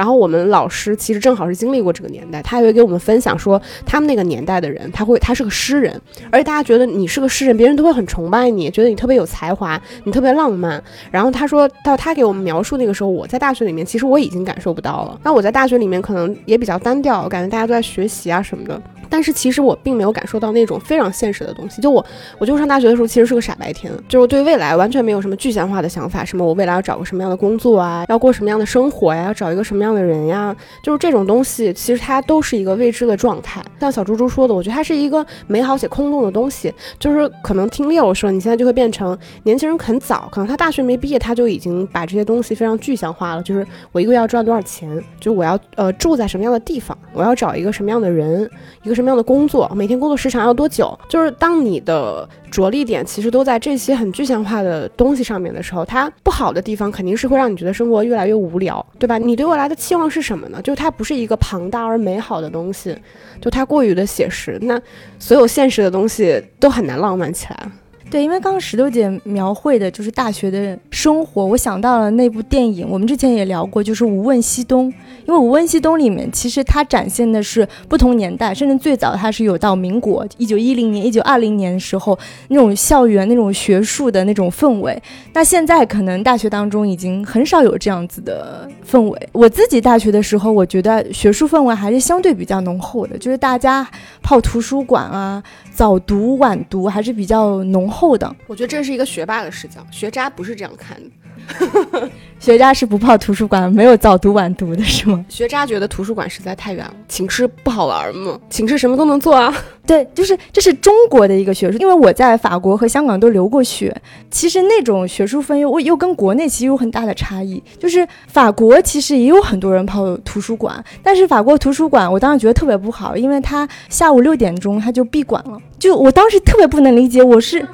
[0.00, 10.82] 然后我们老师其实正好是经历过这个年代，他也会给我们分享说，他们那个年代的人，他会他是个诗人，而且大家觉得你是个诗人，别人都会很崇拜你，觉得你特别有才华，你特别浪漫。
[11.10, 15.20] 然后他说到他给我们描述那个时候，我在大学里面，其实我已经感受不到了。
[15.22, 18.80] 那我在大学里面可能也比较单调，我感觉大家都在学习啊什么的。
[19.10, 21.82] 但是其实我并没有感受到那种非常现实的东西。
[21.82, 22.04] 就我，
[22.38, 33.60] 我就上大学的时候其实是个傻白甜，就是对未来完全没有什么具象化的想法，什么我未来要找个什么样的工作啊，要过什么样的生活呀，要找一个什么样的人呀，就是这种东西，其实它都是一个未知的状态。
[33.80, 36.72] 像小猪猪说的，我觉得它是一个美好且空洞的东西。
[37.00, 43.42] 就是可能听 Leo 说，你现在就会变成年轻人很早，可能他大学没毕业，他就已经把这些东西非常具象化了。
[43.42, 48.48] 就是我一个月要赚多少钱，就是我要呃住在什么样的地方，我要找一个什么样的人，
[48.84, 48.99] 一个。
[49.00, 50.96] 什么样的工作，每天工作时长要多久？
[51.08, 59.16] 就是当你的着力点其实都在这些很具象化的东西上面的时候，它不好的地方肯定是会让你觉得生活越来越无聊，对吧？
[59.16, 60.60] 你对未来的期望是什么呢？
[60.62, 62.94] 就它不是一个庞大而美好的东西，
[63.40, 64.80] 就它过于的写实，那
[65.18, 67.70] 所有现实的东西都很难浪漫起来。
[68.10, 74.88] 对，因为刚刚石头姐描绘的就是大学的生活，我想到了那部电影，我们之前也聊过，就是《无问西东》。
[75.26, 82.18] 因为《无问西东》里面其实它展现的是不同年代，甚至最早它是有到民国一九一零年、一九二零年的时候
[82.48, 85.00] 那种校园、那种学术的那种氛围。
[85.32, 89.28] 那现在可能大学当中已经很少有这样子的氛围。
[89.30, 93.88] 我自己大学的时候，我觉得学术氛围还是相对比较浓厚的，就是大家
[94.20, 95.40] 泡图书馆啊。
[95.72, 101.10] 早读晚读还是比较浓厚的，我觉得这是一个学霸的视角，学渣不是这样看的。
[102.38, 105.24] 学渣是不泡图书馆，没有早读晚读的是吗？
[105.28, 108.38] 学渣觉得图书馆实在太远了，寝室不好玩吗？
[108.50, 109.52] 寝室什么都能做啊。
[109.86, 113.94] 对，就是这是中国的一个学术，因为我在法国和香港都留过学。
[114.30, 117.62] 其实那种学术氛围又跟国内其实有很大的差异。
[117.78, 125.58] 就是法国其实也有很多人泡图书馆，但是法国图书馆我当时觉得特别不好，因为他下午六点钟他就闭馆了。
[125.78, 127.66] 就我当时特别不能理解，我是。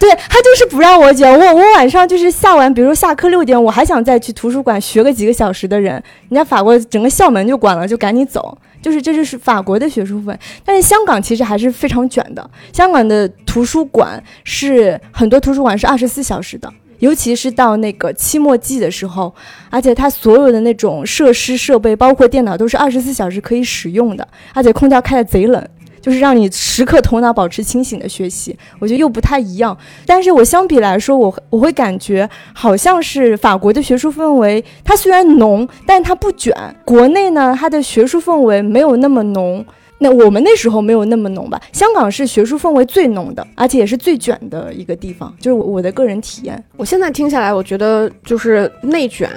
[0.00, 1.30] 对他就是不让我卷。
[1.38, 5.92] 我我晚上就是下完，比如说下课六点，我还想再去图书馆学个几个小时的人，
[6.30, 8.58] 人家法国整个校门就关了，就赶紧走。
[8.80, 12.50] 就是这就是法国的学术氛围，但是香港其实还是非常卷的。
[12.72, 19.34] 香港的图书馆是很多图书馆是二十四小时的，尤其是到那个期末季的时候，
[19.68, 25.62] 而且它所有的那种设施设备，包括电脑都是二十四小时可以使用的，而且空调开的贼冷。
[26.00, 29.76] 就是让你时刻头脑保持清醒的学习，我觉得又不太一样。
[30.06, 36.54] 但是我相比来说，我我会感觉好像是法国的学术氛围，它虽然浓，但它不卷。
[36.84, 39.64] 国内呢，它的学术氛围没有那么浓。
[40.02, 41.60] 那我们那时候没有那么浓吧？
[41.72, 46.64] 香港是学术氛围最浓的，而且也是最卷的一个地方，就是我的个人体验。
[46.78, 49.28] 我现在听下来，我觉得就是内卷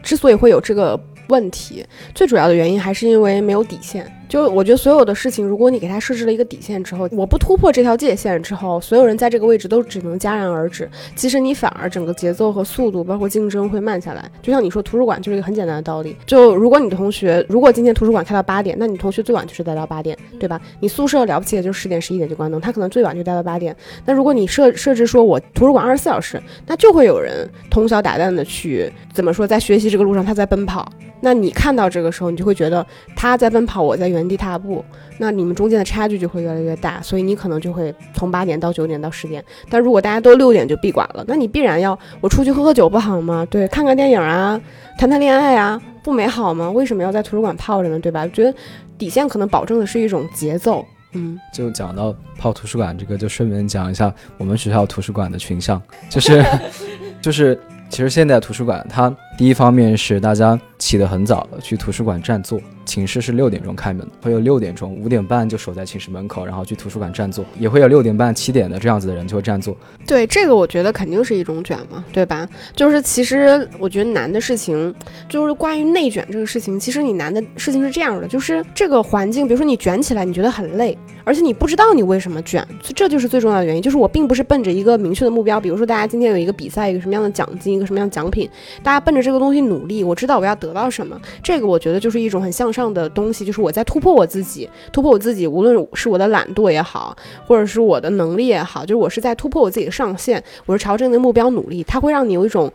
[0.00, 0.96] 之所以会有这个
[1.28, 4.06] 问题，最主要的原因还是因为没有底线。
[4.32, 10.88] 就我觉得所有的事情，如果你给它设置了一个底线之后，我不突破这条界限之后，所有人在这个位置都只能戛然而止。
[11.14, 14.24] 其实你反而整个节奏和速度，包括竞争会慢下来。
[14.40, 16.16] 就像你说，图书馆就是一个很简单的道理。
[16.24, 20.58] 就如果你同学，如果今天图书馆开到八点，那你同学最晚就是待到八点，对吧？
[20.80, 23.76] 你宿舍了不起也就十点十一点就关灯，他可能最晚就待到八点。
[24.06, 30.90] 那如果你设设置说我图书馆二十四小时，那就会有人通宵达旦的去怎么说，在学习这个路上他在奔跑。
[31.24, 34.84] 那你看到这个时候，你就会觉得他在奔跑，我在原原地踏步，
[35.18, 39.44] 那你们中间的差距就会越来越大，所以你可能就会从八点到九点到十点。
[39.68, 43.44] 但如果大家都六点就闭馆了，那你必然要我出去喝喝酒不好吗？
[43.50, 44.60] 对，看看电影啊，
[44.96, 46.70] 谈谈恋爱啊，不美好吗？
[46.70, 47.98] 为什么要在图书馆泡着呢？
[47.98, 48.22] 对吧？
[48.22, 48.54] 我觉得
[48.96, 50.86] 底线可能保证的是一种节奏。
[51.14, 56.44] 嗯，就讲到泡图书馆这个，就顺便讲一下我们学校图书馆的群像，就是
[57.20, 57.58] 就是。
[57.92, 62.58] 其实现在图书馆，它第一方面是大家起得很早，去图书馆占座。
[62.92, 69.74] 寝室是六点钟开门，会有六点钟、五点半就守在寝室门口，然后去图书馆占座，也会有六点半、七点的这样子的人就会占座。
[70.06, 72.46] 对，这个我觉得肯定是一种卷嘛，对吧？
[72.76, 74.94] 就是其实我觉得难的事情，
[75.26, 82.62] 就是关于内卷这个事情，其实你难的事情是这样的，就是这个环境，比如说你卷起来，你觉得很累，而且你不知道你为什么卷，
[82.94, 83.80] 这就是最重要的原因。
[83.80, 88.46] 就是我并不是奔着一个明确的目标，比如说大家今天有一个比赛，一个什么样的奖金，一个什么样的奖品，
[88.82, 97.16] 大家奔着这个东西努力，我知道我要得到什么，这个我觉得就是一种很向上这样的东西，就是我在突破我自己，突破我自己，无论是我的懒惰也好，
[97.46, 102.68] 或者是我的能力也好，就是我是在突破我自己的上限，我是朝着那个目标努力，它会让你有一种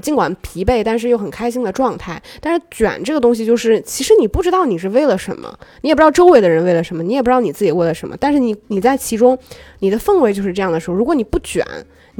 [0.00, 2.22] 尽管疲惫，但是又很开心的状态。
[2.40, 9.38] 但是卷这个东西，就是其实你不知道你是为了什么，你也不知道周围的人为了什么，你也不知道你自己为了什么，但是你你在其中，
[9.80, 11.62] 你的氛围就是这样的时候，如果你不卷。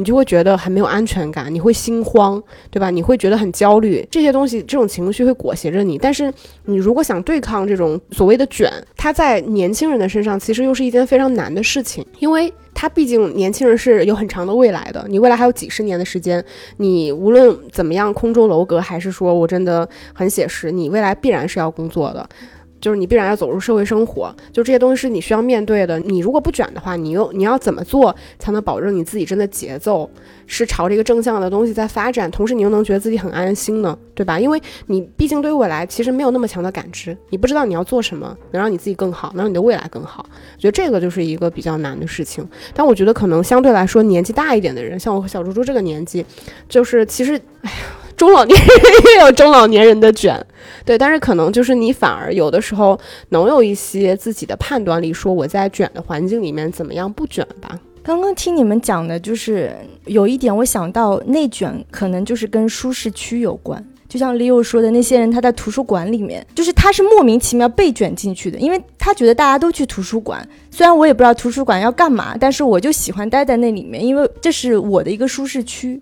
[0.01, 2.89] 你就会觉得很没有安全感，你会心慌，对吧？
[2.89, 5.99] 你会觉得很焦虑，这些东西，这种情绪会裹挟着你。
[5.99, 6.33] 但是，
[6.65, 16.43] 你如果想对抗这种所谓的卷，它在年轻人的身上其实又是一件非常难的事情，因为它毕竟年轻人是有很长的未来的，你未来还有几十年的时间，
[16.79, 22.27] 你无论怎么样空中楼阁，还是说我真的很写实，你未来必然是要工作的。
[22.81, 25.99] 就是你必然要走入社会生活，就这些东西是你需要面对的。
[26.01, 30.11] 你如果不卷的话，你又你要怎么做才能保证你自己真的节奏
[30.47, 33.97] 是朝着一个正向的东西在发展，同时你又能觉得自己很安心呢？
[34.15, 34.39] 对吧？
[34.39, 40.25] 因为你毕竟对未来其实没有那么强的感知，你不知道你要做什么能让你自己更好，能让你的未来更好。
[40.29, 42.47] 我觉得这个就是一个比较难的事情。
[42.75, 46.25] 但我觉得可能相对来说年纪大一点的人，像我和小猪猪这个年纪，
[46.69, 47.77] 就是其实，哎呀。
[48.21, 50.39] 中老年人也有中老年人的卷，
[50.85, 57.81] 对，但是可能就是你反而有的时候能有一些自己的判断力，说我在卷的环境里面怎么样不卷吧。
[58.03, 75.99] 刚刚听你们讲的，就是有一点我想到内卷可能就是跟舒适区有关，就像 Leo 说的，那些人他在图书馆里面，就是他是莫名其妙被卷进去的，因为他觉得大家都去图书馆，虽然我也不知道图书馆要干嘛，但是我就喜欢待在那里面，因为这是我的一个舒适区。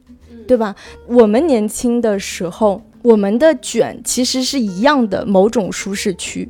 [0.48, 0.74] 对吧？
[1.06, 6.48] 我们年轻的时候，我们的卷其实是一样的某种舒适区。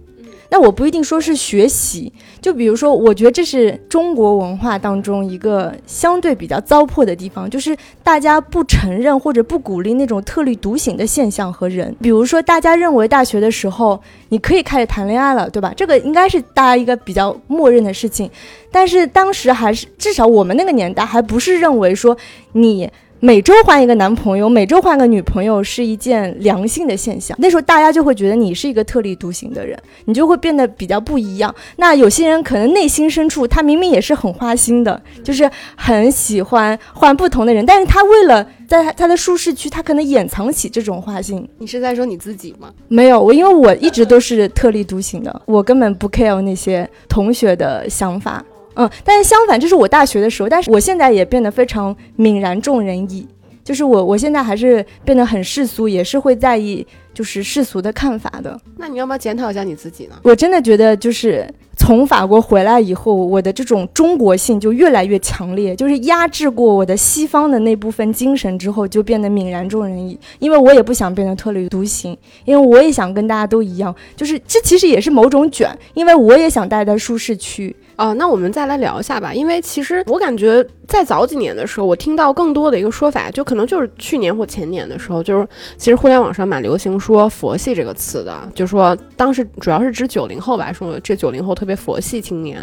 [0.50, 11.94] 那我不一定说是学习，就比如说，我觉得这是中国文化当中一个相对比较糟粕的地方，就是大家不承认或者不鼓励那种特立独行的现象和人。
[12.00, 15.74] 比如说，大家认为大学的时候你可以开始谈恋爱了，对吧？
[15.76, 18.30] 这个应该是大家一个比较默认的事情。
[18.72, 22.16] 但是当时还是至少我们那个年代还不是认为说
[22.52, 22.90] 你。
[23.20, 27.37] 每周换一个男朋友，每周换个女朋友是一件良性的现象。
[27.40, 31.52] 那时候大家就会觉得你是一个特立独行的人，你就会变得比较不一样。
[31.76, 41.46] 那有些人可能内心深处他明明也是很花心的，就是很喜欢换不同的人，但是他为了在他他的舒适区，他可能掩藏起这种花心。
[41.59, 42.70] 你是在说你自己吗？
[42.87, 48.44] 没有，我因为我一直都是特立独行的，我根本不 care 那些同学的想法。
[48.74, 53.26] 嗯，但是相反，这是我大学的时候，但是我现在也变得非常泯然众人矣。
[53.64, 58.59] 就是我，我现在还是变得很世俗，也是会在意就是世俗的看法的。
[58.78, 60.14] 那你要不要检讨一下你自己呢？
[60.22, 70.18] 我真的觉得，就是从法国回来以后，我的这种中国性就越来越强烈，就是压制过我的西方的那部分精神之后，就变得泯然众人矣。
[70.38, 77.76] 因为我也不想变得特立独行，因为我也想跟大家都一样，就是这其实也是某种卷，因为我也想待在舒适区。
[77.98, 92.58] 哦，那我们再来聊一下吧，因为其实我感觉在早几年的时候，我听到更多的一个说法，就可能就是去年或前年的时候，就是其实互联网上蛮流行说“佛系”这个词的，就说当时主要是指九零后吧，说这九零后特别佛系青年，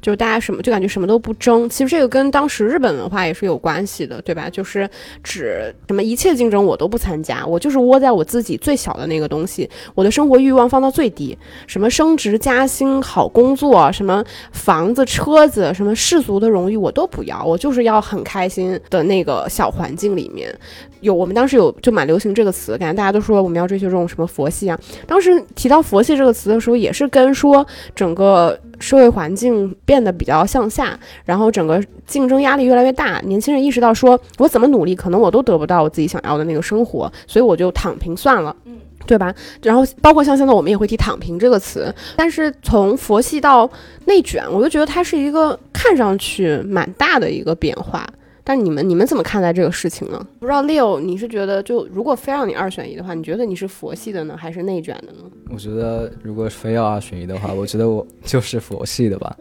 [0.00, 1.68] 就是大家什么就感觉什么都不争。
[1.68, 4.48] 其实这个跟当时日本文化也是有关系的，对吧？
[4.48, 4.88] 就是
[5.22, 14.77] 指什么一切竞争我都不参加，我就是窝在我自己最小的那个东西，我的生活欲望放到最低，什么升职加薪、好工作，什么房。
[14.78, 20.56] 房子、车子，什么世俗的荣誉我都不要，我就是要很开心的那个小环境里面。
[21.00, 24.78] 有我们当时有就蛮流行这个词，感觉大家都说我们要追求这种什么佛系啊。
[25.04, 38.54] 当时提到佛系这个词的时候，也是跟说整个社会环境变得比较向下，然后整个竞争压力越来越大，年轻人意识到说我怎么努力，可能我都得不到我自己想要的那个生活，所以我就躺平算了。
[39.08, 39.18] 嗯。
[39.18, 39.34] 对吧？
[39.62, 43.68] 然后包括像现在我们也会提“躺平”这个词，但是从佛系到
[44.04, 48.06] 内卷，我就觉得它是一个看上去蛮大的一个变化。
[48.44, 50.26] 但你们你们怎么看待这个事情呢？
[50.38, 55.30] 不知道 Leo，你是觉得就如果非让你二选一的话，你觉得你是佛系的呢，还是内卷的呢？
[55.48, 59.34] 我觉得如果非要二选一的话，我觉得我就是佛系的吧。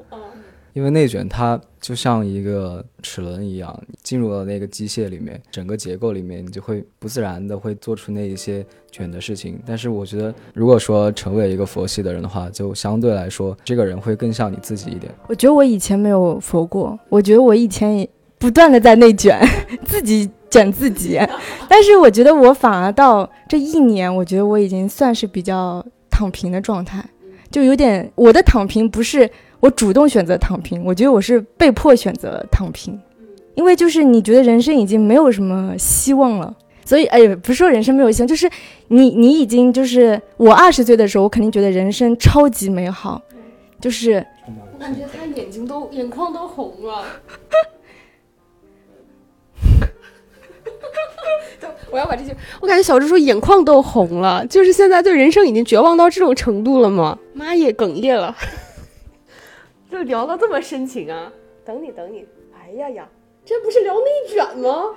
[0.77, 9.59] 因为内卷它就像一个齿轮一样，进入了那个机械里面，整个结构里面，你就会不自然的会做出那一些卷的事情。
[9.65, 15.11] 但是我觉得，如果说成为一个佛系的人的话，就相对来说，这个人会更像你自己一点。
[15.27, 19.41] 我觉得我以前没有佛过，我觉得我以前也不断的在内卷，
[19.83, 21.19] 自己卷自己。
[21.67, 27.03] 但是我觉得我反而到这一年，我觉得我已经算是比较躺平的状态，
[27.49, 29.27] 就有点我的躺平不是。
[29.59, 32.99] 我主动选择躺平，我觉得我是被迫选择躺平，
[33.55, 36.53] 因为就是你觉得人生已经没有什么希望了，
[36.85, 38.49] 所以哎，不是说人生没有希望，就是
[38.89, 43.19] 你你已经就是我二十岁的时候，我肯定觉得人生超级美好，
[43.81, 44.23] 就是
[44.73, 47.03] 我感觉他眼睛都眼眶都红了，
[51.89, 57.17] 我要把这些，我感觉小猪说眼眶都红了，就是现在对人生已经绝望到这种程度了吗？
[57.33, 58.35] 妈耶，哽咽了。
[59.89, 61.31] 就聊到这么深情啊！
[61.63, 63.09] 等你等你，哎呀呀，
[63.45, 64.95] 这不是聊内卷吗？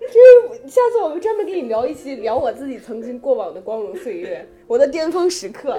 [0.00, 5.78] 这下次我们专门给你聊一期，聊我自己曾经过往的光荣岁月，我的巅峰时刻。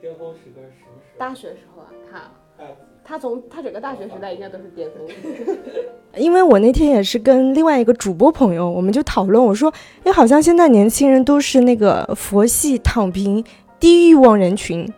[0.00, 1.18] 巅峰时刻是什么时候？
[1.18, 2.64] 大学时候啊，他，
[3.04, 5.56] 他从他整个大学时代应该都是巅峰。
[6.16, 9.72] 因为我那天也是跟另外一个主播朋友，我们就讨论，我说，
[10.04, 13.44] 哎，好像现在年轻人都是那个佛系躺平、
[13.78, 14.90] 低欲望人群，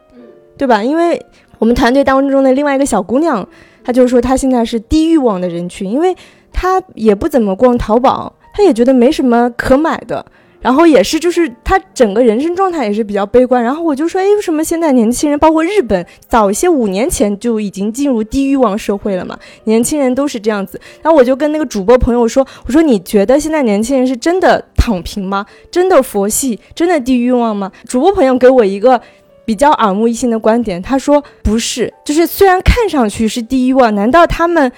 [0.57, 0.83] 对吧？
[0.85, 1.21] 因为。
[1.63, 3.49] 我们团队当中的另外一个小姑娘，
[3.85, 6.13] 她就说她现在是低欲望的人群，因为
[6.53, 10.27] 她也不怎么逛淘宝，她也觉得没什么可买的，
[10.61, 13.63] 然后也是就是她整个人生状态也是比较悲观。
[13.63, 19.39] 然后我就说，哎，为什么现在年轻人，包括日本，早一些五年前就已经进入低欲望社会了嘛？
[19.63, 20.81] 年轻人都是这样子。
[21.01, 25.47] 然后我就跟那个主播朋友说，我说你觉得现在年轻人是真的躺平吗？
[25.71, 26.59] 真的佛系？
[26.75, 27.71] 真的低欲望吗？
[27.87, 29.01] 主播朋友给我一个。
[29.45, 34.71] 比较耳目一新的观点，他说不是，就是虽然看上去是低欲望，难道他们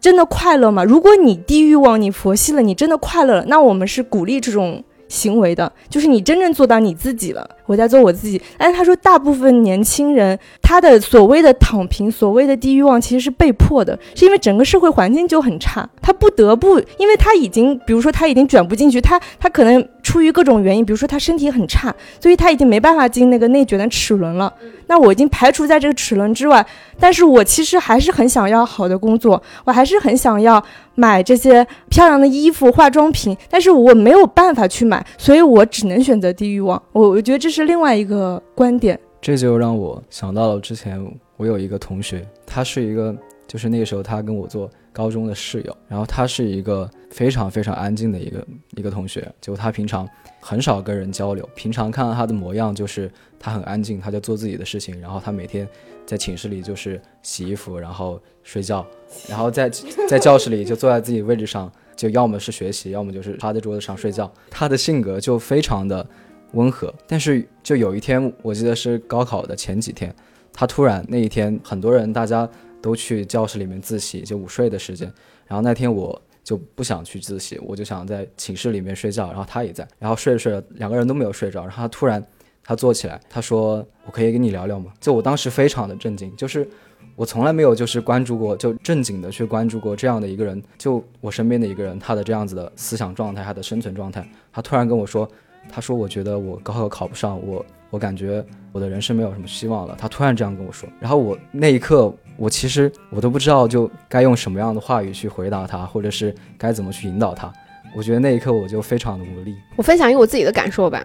[0.00, 0.84] 真的快乐吗？
[0.84, 4.84] 如果你低欲望，你佛系了，你真的快乐了，那我们是鼓励这种。
[5.10, 7.48] 行为的，就是你真正做到你自己了。
[7.68, 8.42] 我在做我自己。
[8.56, 24.52] 但是他说，大部分年轻人他的所谓的躺平，所谓的低欲望，其实是被迫的，是因为整个社会环境就很差，他不得不，因为他已经，比如说他已经卷不进去，他他可能出于各种原因，比如说他身体很差，所以他已经没办法进那个内卷的齿轮了。
[24.86, 26.64] 那我已经排除在这个齿轮之外，
[26.98, 30.62] 但是我其实还是很想要好的工作，我还是很想要
[30.94, 36.82] 买这些漂亮的衣服、化妆品，但是我没有办法去买，所以我只能选择低欲望。
[36.92, 38.98] 我我觉得这是是另外一个观点。
[39.20, 41.04] 这就让我想到了之前
[41.36, 43.12] 我有一个同学，他是一个，
[43.48, 48.46] 就是那个时候他跟我做高中的室友，然后他是一个非常非常安静的一个
[48.76, 50.08] 一个同学，就他平常
[50.40, 53.10] 很少跟人交流，平常看到他的模样就是。
[53.40, 55.00] 他很安静，他就做自己的事情。
[55.00, 55.64] 然后他每天
[56.04, 58.84] 在寝室里就是洗衣服，然后睡觉，
[59.28, 59.70] 然后在
[60.08, 64.28] 在教室里就坐在自己位置上，就要么是学习，要么就是趴在桌子上睡觉。
[64.50, 66.04] 他的性格就非常的
[66.52, 66.92] 温和。
[67.06, 70.14] 但是就有一天，我记得是高考的前几天，
[70.52, 72.48] 他突然那一天，很多人大家
[72.80, 75.12] 都去教室里面自习，就午睡的时间。
[75.46, 82.24] 然后那天我就不想去自习，我就想在寝室里面睡觉，然后他也在，然后睡着睡着，两个人都没有睡着，然后他突然
[82.62, 86.68] 他坐起来，他说：“我可以跟你聊聊吗？”就我当时非常的震惊，就是
[87.16, 95.26] 我从来没有就是关注过，就正经的去关注过这样的一个人，就我身边的一个人，他的这样子的思想状态，他的生存状态，他突然跟我说，
[95.70, 102.12] 他说我觉得我高考考不上，我我感觉我的人生没有什么希望了，他突然这样跟我说，然后我那一刻。
[102.38, 107.52] 我其实我都不知道就该用什么样的话语去回答他，或者是该怎么去引导他。
[107.96, 109.56] 我觉得那一刻我就非常的无力。
[109.74, 111.04] 我分享一个我自己的感受吧，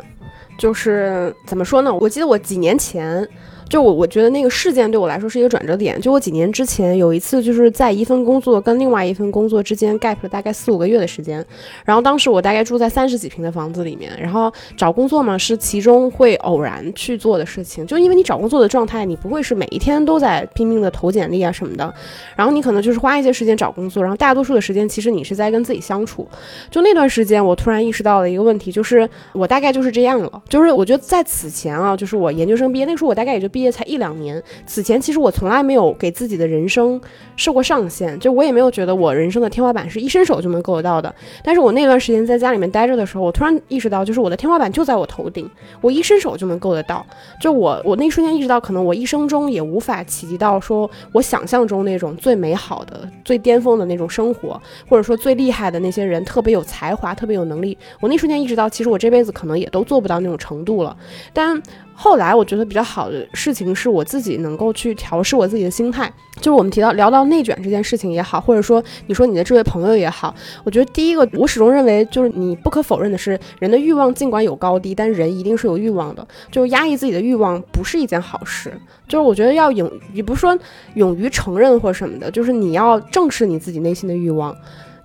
[0.60, 1.92] 就是怎么说呢？
[1.92, 3.28] 我记得我几年前。
[3.74, 6.00] 就我，我觉得那个事件对我来说是一个转折点。
[6.00, 11.44] 就我几年之前有一次，就是在一份工作跟另外一份工作之间 gap 了大概四五个月的时间。
[11.84, 17.84] 然后当时我大概住在三十几平的房子里面，然后找工作嘛是其中会偶然去做的事情。
[17.88, 21.92] 就因为你找工作的状态，你不会是每一天都在拼命的投简历啊什么的。
[22.36, 26.28] 然后你可能就是花一些时间找工作，然后大多数的时间其实你是在跟自己相处。
[26.70, 30.44] 就那段时间，我突然意识到了一个问题，就是我大概就是这样了。
[30.48, 33.63] 就是我觉得在此前啊，就是我研究生毕业那时候，我大概也就毕。
[33.64, 37.00] 业才一两年，此前其实我从来没有给自己的人生
[37.36, 41.14] 设过上限，就我也没有觉得我人生的天花板是一伸手就能够得到的。
[41.44, 45.50] 但是我那段时间在家里面待着的时候，我突然意识到，就是我的天花板就在我头顶，
[45.82, 47.06] 我一伸手就能够得到。
[47.42, 57.78] 就我，我那一瞬间意识到，可能我一生中也无法企及到说我想象中那种最美好的、最巅峰的那种生活，或者说最厉害的那些人，特别有才华、特别有能力。
[58.00, 60.96] 我那瞬间意识到，其实我这辈子可能也都做不到那种程度了。
[61.32, 61.62] 但
[61.94, 70.34] 后来我觉得比较好的事情是我自己能够去调试我自己的心态，就是我们提到聊到内卷这件事情也好，或者说你说你的这位朋友也好，
[70.64, 78.74] 我觉得第一个我始终认为就是你不可否认的是，人的欲望尽管有高低，但人一定是有欲望的，就压抑自己的欲望不是一件好事，
[79.08, 80.58] 就是我觉得要勇，也不是说
[80.96, 84.56] 勇于承认或什么的，就是你要正视你自己内心的欲望。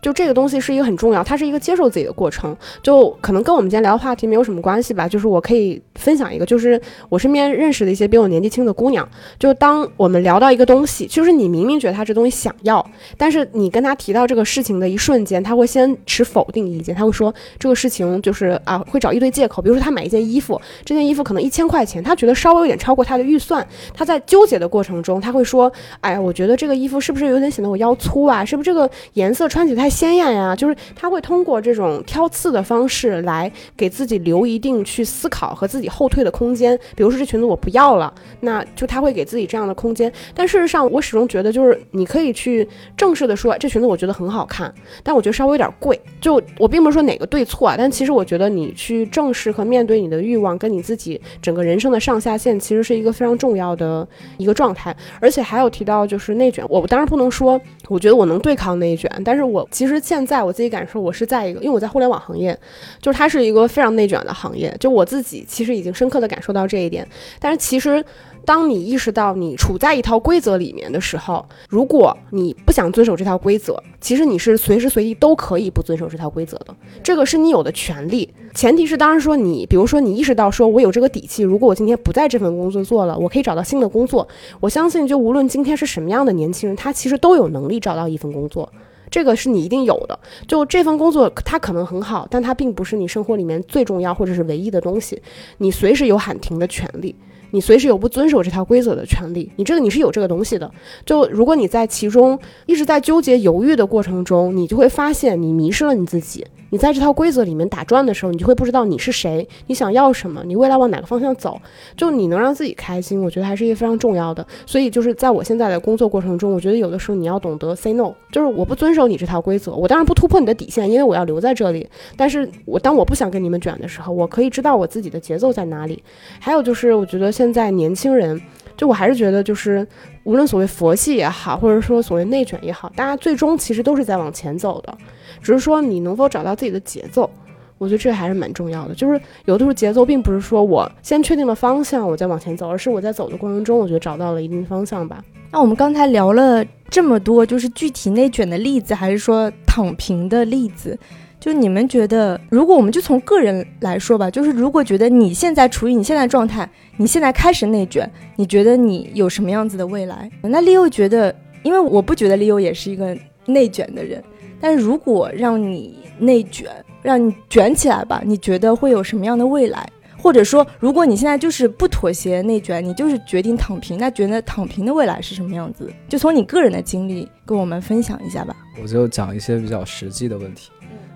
[0.00, 2.56] 就这个东西是一个很重要，它是一个接受自己的过程。
[2.82, 5.08] 就可能跟我们今天聊的话题没有什么关系吧。
[5.08, 9.08] 就是我可以分享一个，就是我身边认识的一些比我年纪轻的姑娘。
[9.38, 12.84] 就当我们聊到一个东西，就是你明明觉得她这东西想要，
[13.16, 16.94] 但是你跟她提到这个事情的一瞬间，她会先持否定意见。
[16.94, 19.60] 她会说这个事情就是啊，会找一堆借口。
[19.60, 23.66] 比如说她买一件衣服，这件衣服可能一千块钱，她觉得稍微有点超过她的预算。
[23.92, 28.44] 她在纠结的过程中，她会说：“哎呀，我觉得这个衣服是不是有点显得我腰粗啊？
[28.44, 36.78] 是不是这个颜色穿起来……”鲜艳呀，就是他会通过这种挑刺的方式来给自己留一定去思考和自己后退的空间。
[36.94, 40.12] 比如说这裙子我不要了，那就他会给自己这样的空间。
[40.34, 44.72] 但事实上，我始终觉得就是你可以去正式的说，这裙子我觉得很好看，
[45.02, 46.00] 但我觉得稍微有点贵。
[46.20, 54.94] 就我并不是说哪个对错啊，但其实我觉得你去正视和面对你的欲望，跟你自己整个人生的上下限，其实是一个非常重要的一个状态。
[55.20, 59.66] 而且还有提到就是内卷，我当然不能说我觉得我能对抗内卷，但是我。
[59.78, 62.58] 其实现在我自己感受，我是在一个，因为我在互联网行业，
[63.00, 64.76] 就是它是一个非常内卷的行业。
[64.80, 67.06] 就我自己其实已经深刻的感受到这一点。
[67.38, 68.04] 但是其实，
[68.44, 76.74] 当你意识到你处在一套规则里面的时候，如果你不想遵守这套规则，其实你是随时随地都可以不遵守这套规则的。
[77.00, 84.26] 这个是你有的权利，前提是当然说你，比如说你意识到说我有这个底气，如果我今天不在这份工作做了，我可以找到新的工作。
[84.58, 88.68] 我相信，就无论今天是什么样的年轻人，他其实都有能力找到一份工作。
[89.10, 95.20] 这个是你一定有的，就这份工作，它可能很好，但它并不是你生活里面最重要或者是唯一的东西。
[95.58, 97.14] 你随时有喊停的权利，
[97.50, 99.50] 你随时有不遵守这条规则的权利。
[99.56, 100.70] 你这个你是有这个东西的。
[101.06, 106.46] 就如果你在其中一直在纠结犹豫的过程中，你就会发现你迷失了你自己。
[106.70, 111.60] 你在这套规则里面打转的时候，你就会不知道你是谁，你想要什么，你未来往哪个方向走。
[111.96, 114.46] 就你能让自己开心，我觉得还是一个非常重要的。
[114.66, 121.88] 所以就是在我现在的工作过程中，我觉得有的时候你要懂得 say no，就是我不遵守你这套规则，我当然不突破你的底线，因为我要留在这里。
[122.16, 126.02] 但是我当我不想跟你们卷的时候，我可以知道我自己的节奏在哪里。
[126.38, 128.40] 还有就是，我觉得现在年轻人，
[128.76, 129.86] 就我还是觉得就是
[130.24, 134.96] 无论所谓佛系也好，或者说所谓内卷也好，大家最终其实都是在往前走的。
[135.42, 137.30] 只是说你能否找到自己的节奏，
[137.78, 138.94] 我觉得这还是蛮重要的。
[138.94, 145.22] 就是有的时候节奏并不是说我先确定了方向，我再往前走，而是我在走的过程中，我觉得找到了一定方向吧。
[145.50, 150.98] 那我们刚才聊了这么多，就是具体内卷的例子，还是说躺平的例子？
[151.40, 160.28] 就你们觉得，如果我们就从个人来说吧，就是如果觉得你现在处于你现在状态，你现在开始内卷，你觉得你有什么样子的未来？
[160.42, 161.32] 那 Leo 觉得，
[161.62, 163.16] 因为我不觉得 Leo 也是一个
[163.46, 164.22] 内卷的人。
[164.60, 166.70] 但如果让你内卷，
[167.02, 169.88] 让你卷起来吧，你觉得会有什么样的未来？
[170.20, 175.88] 或者说，如果你现在就是不妥协内卷，你就是决定躺平，那觉得躺平的未来是什么样子？
[176.08, 178.56] 就从你个人的经历跟我们分享一下吧。
[178.82, 180.72] 我就讲一些比较实际的问题。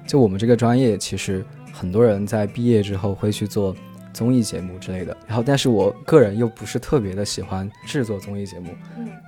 [0.07, 3.74] 就我们这个专业，其实很多人在毕业之后会去做
[4.12, 5.16] 综艺节目之类的。
[5.26, 8.68] 然后，但是我个人又不是特别的喜欢制作综艺节目。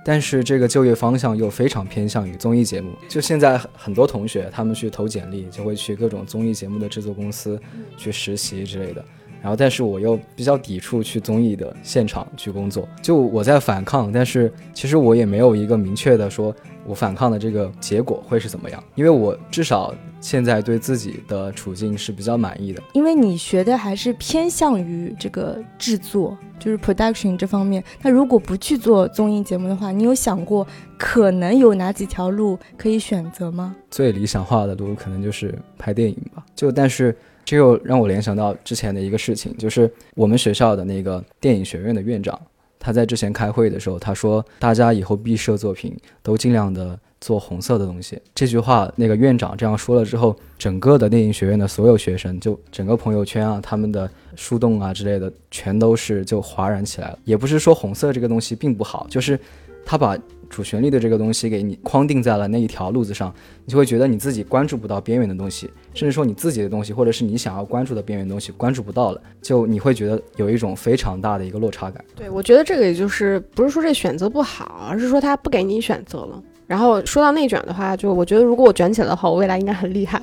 [0.05, 2.91] 嗯但是这个就业方向又非常偏向于综艺节目。
[3.09, 7.59] 就现在很多同学他们去投简历，就会去各种综艺节目的制作公司
[7.97, 9.03] 去实习之类的。
[9.41, 16.55] 然后，但是我又比较抵触去综艺的现场去工作，就我在反抗，但是其实我也没有一个明确的说
[16.85, 22.81] 我反抗的这个结果会是怎么样，因为我至少现在对自己的处境是比较满意的。
[22.93, 27.83] 因为你学的还是偏向于这个制作，就是 production 这方面。
[28.01, 30.65] 那如果不去做综艺节目的话，你有想过
[30.97, 33.75] 可能有哪几条路可以选择吗？
[33.89, 36.45] 最理想化的路可能就是拍电影吧。
[36.55, 42.39] 就但是这又让我联想到之前的一个事情，就是我们学校的那个电影学院的院长，
[42.85, 48.21] 他在之前开会的时候，他说大家以后毕设作品都尽量的做红色的东西。
[48.35, 57.17] 这句话那个院长这样说了之后，整个的电影学院的所有学生，就整个朋友圈啊，他们的树洞啊之类的，全都是就哗然起来了。
[57.23, 59.39] 也不是说红色这个东西并不好，就是
[59.83, 60.15] 他把
[60.49, 63.33] 主旋律的这个东西给你框定在了那一条路子上，
[63.65, 72.03] 你就会觉得你自己关注不到边缘的东西，甚至说你自己的东西，或者是你想要关注的边缘东西关注不到了，就你会觉得有一种非常大的一个落差感。
[72.15, 76.41] 对，我觉得这个也就是不是说这选择不好，而是说他不给你选择了。
[76.67, 80.21] 然后说到内卷的话，就我觉得如果我卷起来的话，我未来应该很厉害。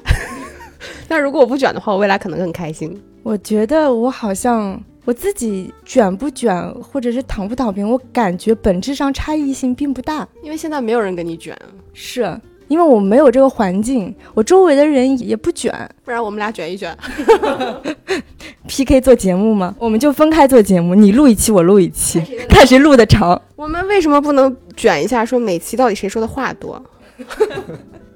[1.07, 3.01] 但如果我不卷的话，我未来可能更开心。
[3.23, 10.27] 我觉得我好像我自己卷不卷，或者是躺不躺平，我感觉本质上差异性并不大。
[10.43, 11.57] 因为现在没有人跟你卷，
[11.93, 15.73] 是因为我没有这个环境，我周围的人也不卷。
[16.05, 16.97] 不然我们俩卷一卷。
[18.69, 19.75] PK 做节目吗？
[19.79, 23.41] 我们就分开做节目，你录一期，我录一期，看谁录的长。
[23.57, 26.81] 我们为什么不能卷一下，说每期到底谁说的话多？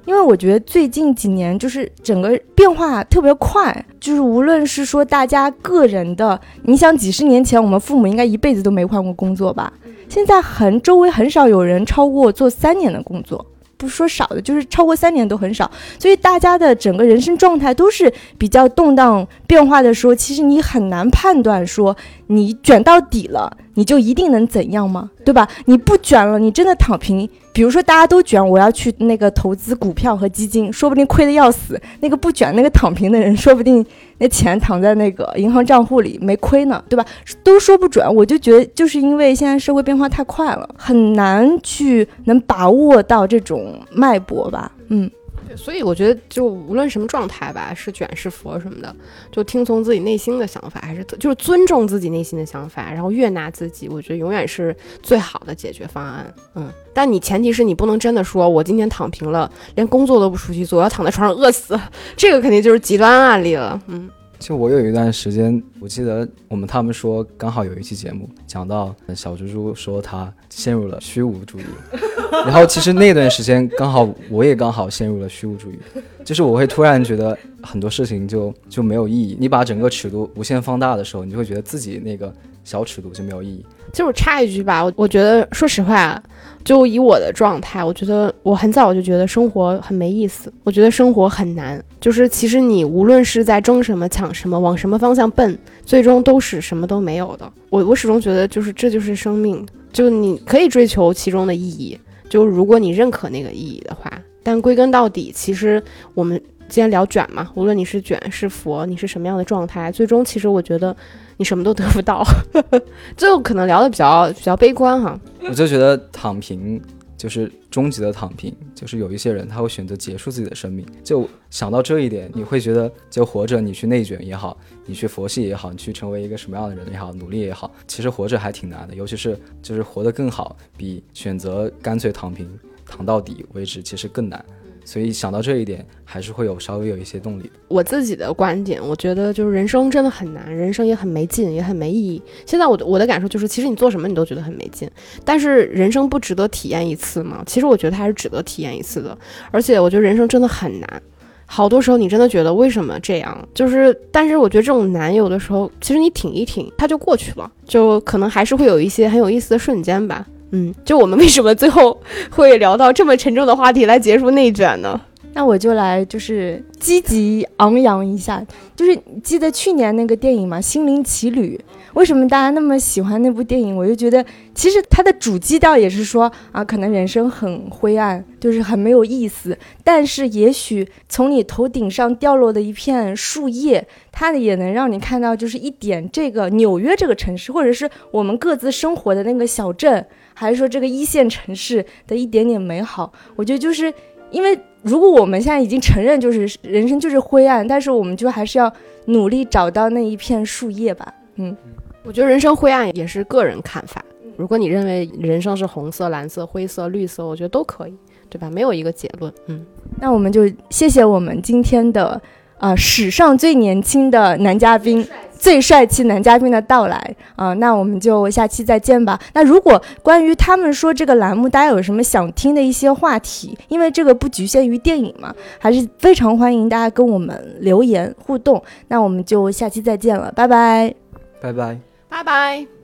[0.06, 9.72] 因为我觉得最近几年就是整个变化特别快，就是无论是说大家个人的，你想几十年前我们父母应该一辈子都没换过工作吧，
[10.08, 13.44] 现在很周围很少有人超过做三年的工作。
[13.78, 21.94] 不说少的，就是超过三年都很少，所以大家的整个人生状态都是比较动荡变化的时候，其实你很难判断说
[22.28, 25.10] 你卷到底了，你就一定能怎样吗？
[25.24, 25.48] 对吧？
[25.66, 27.26] 你不卷了，你真的躺平。
[27.52, 31.80] 比如说大家都卷，我要去那个投资股票和基金，说不定亏的要死。
[32.00, 33.84] 那个不卷、那个躺平的人，说不定
[34.18, 37.04] 那钱躺在那个银行账户里没亏呢，对吧？
[37.42, 38.14] 都说不准。
[38.14, 44.72] 我就觉得，就是因为现在社会变化太快了，很难去能把握到这种脉搏吧。
[44.88, 45.10] 嗯。
[45.54, 48.94] 所以我觉得，就无论什么状态吧，是卷是佛什么的，
[49.30, 56.34] 就听从自己内心的想法，还是就是尊重自己内心的想法，然后悦纳自己，我觉得永远是最好的解决方案。
[56.54, 61.78] 嗯，但你前提是你不能真的说，我今天躺平了，连工作都不出去做，我要躺在床上饿死，
[62.16, 63.80] 这个肯定就是极端案例了。
[63.86, 64.10] 嗯。
[64.38, 71.64] 就我有一段时间，我记得我们他们说刚好有一期节目讲到小蜘蛛说他陷入了虚无主义，
[72.44, 75.78] 然后其实那段时间刚好我也刚好陷入了虚无主义，
[76.24, 79.36] 就是我会突然觉得很多事情就就没有意义。
[79.40, 82.32] 你把整个尺度无限放大的时候，你就会觉得自己那个
[82.62, 83.64] 小尺度就没有意义。
[83.96, 86.22] 就是插一句吧，我我觉得说实话，
[86.62, 91.82] 就以我的状态，我觉得我很早我就觉得生活很没意思，我觉得生活很难。
[91.98, 97.50] 就是其实你无论是在争什么、抢什么、往什么方向奔，最终都是什么都没有的。
[97.70, 105.82] 我我始终觉得，就是这就是生命，就你可以追求其中的意义，就如果你认可那个意义的话，但归根到底，其实
[106.12, 106.38] 我们
[106.68, 110.94] 今天聊卷嘛，无论你是卷是佛，你是什么样的状态，最终其实我觉得
[111.36, 112.24] 你什么都得不到，
[113.16, 115.18] 最后可能聊的比较比较悲观哈。
[115.48, 116.80] 我就觉得躺平
[117.16, 120.86] 就是终极的躺平，就是有一些人他会选择结束自己的生命。
[121.02, 128.94] 就想到这一点，你会觉得就活着，你去内卷也好，你去佛系也好，你去成为一个什么样的人也好，努力也好，其实活着还挺难的。
[128.94, 132.48] 尤其是就是活得更好，比选择干脆躺平
[132.86, 134.44] 躺到底为止，其实更难。
[134.86, 137.50] 所以想到这一点，还是会有稍微有一些动力。
[137.66, 142.22] 我自己的观点，我觉得就是人生真的很难，人生也很没劲，也很没意义。
[142.46, 144.88] 现在我的我的感受就是，其实你做什么你都觉得很没劲，
[145.24, 147.42] 但是人生不值得体验一次吗？
[147.44, 149.18] 其实我觉得还是值得体验一次的。
[149.50, 151.02] 而且我觉得人生真的很难，
[151.46, 153.48] 好多时候你真的觉得为什么这样？
[153.52, 160.24] 就是，但是我觉得这种难有的时候，其实你挺一挺，它就过去了，就可能还是会有一些很有意思的瞬间吧。
[160.50, 165.00] 嗯，就我们为什么最后会聊到这么沉重的话题来结束内卷呢？
[165.34, 168.42] 那我就来就是积极昂扬一下，
[168.74, 171.60] 就是记得去年那个电影嘛，《心灵奇旅》。
[171.92, 173.76] 为什么大家那么喜欢那部电影？
[173.76, 174.24] 我就觉得，
[174.54, 179.58] 其实它的主基调也是说啊，可能人生很灰暗，就是很没有意思。
[179.84, 190.06] 但是也许从你头顶上掉落的一片树叶，它也能让你看到，就是一点这个纽约这个城市，或者是我们各自生活的那个小镇，
[190.36, 193.10] 还是说这个一线城市的一点点美好。
[193.34, 193.92] 我觉得就是
[194.30, 198.72] 因为，如果我们现在已经承认，就是人生就是灰暗，但是我们就还是要
[199.06, 201.12] 努力找到那一片树叶吧。
[201.36, 201.56] 嗯。
[202.04, 204.00] 我觉得人生灰暗也是个人看法。
[204.36, 207.94] 如果你认为人生是红色、蓝色、灰色、绿色，我觉得都可以，
[208.30, 208.48] 对吧？
[208.48, 209.32] 没有一个结论。
[209.46, 209.66] 嗯，
[209.98, 212.20] 那我们就谢谢我们今天的
[212.58, 215.04] 啊史上最年轻的男嘉宾、
[215.38, 217.52] 最帅气男嘉宾的到来啊。
[217.54, 219.18] 那我们就下期再见吧。
[219.34, 223.56] 那如果关于他们说这个栏目，大家有什么想听的一些话题？
[223.68, 228.62] 因为这个不局限于电影嘛，还是非常欢迎大家跟我们留言互动。
[228.88, 230.94] 那我们就下期再见了，拜拜，
[231.40, 231.78] 拜拜。
[232.08, 232.75] 拜拜。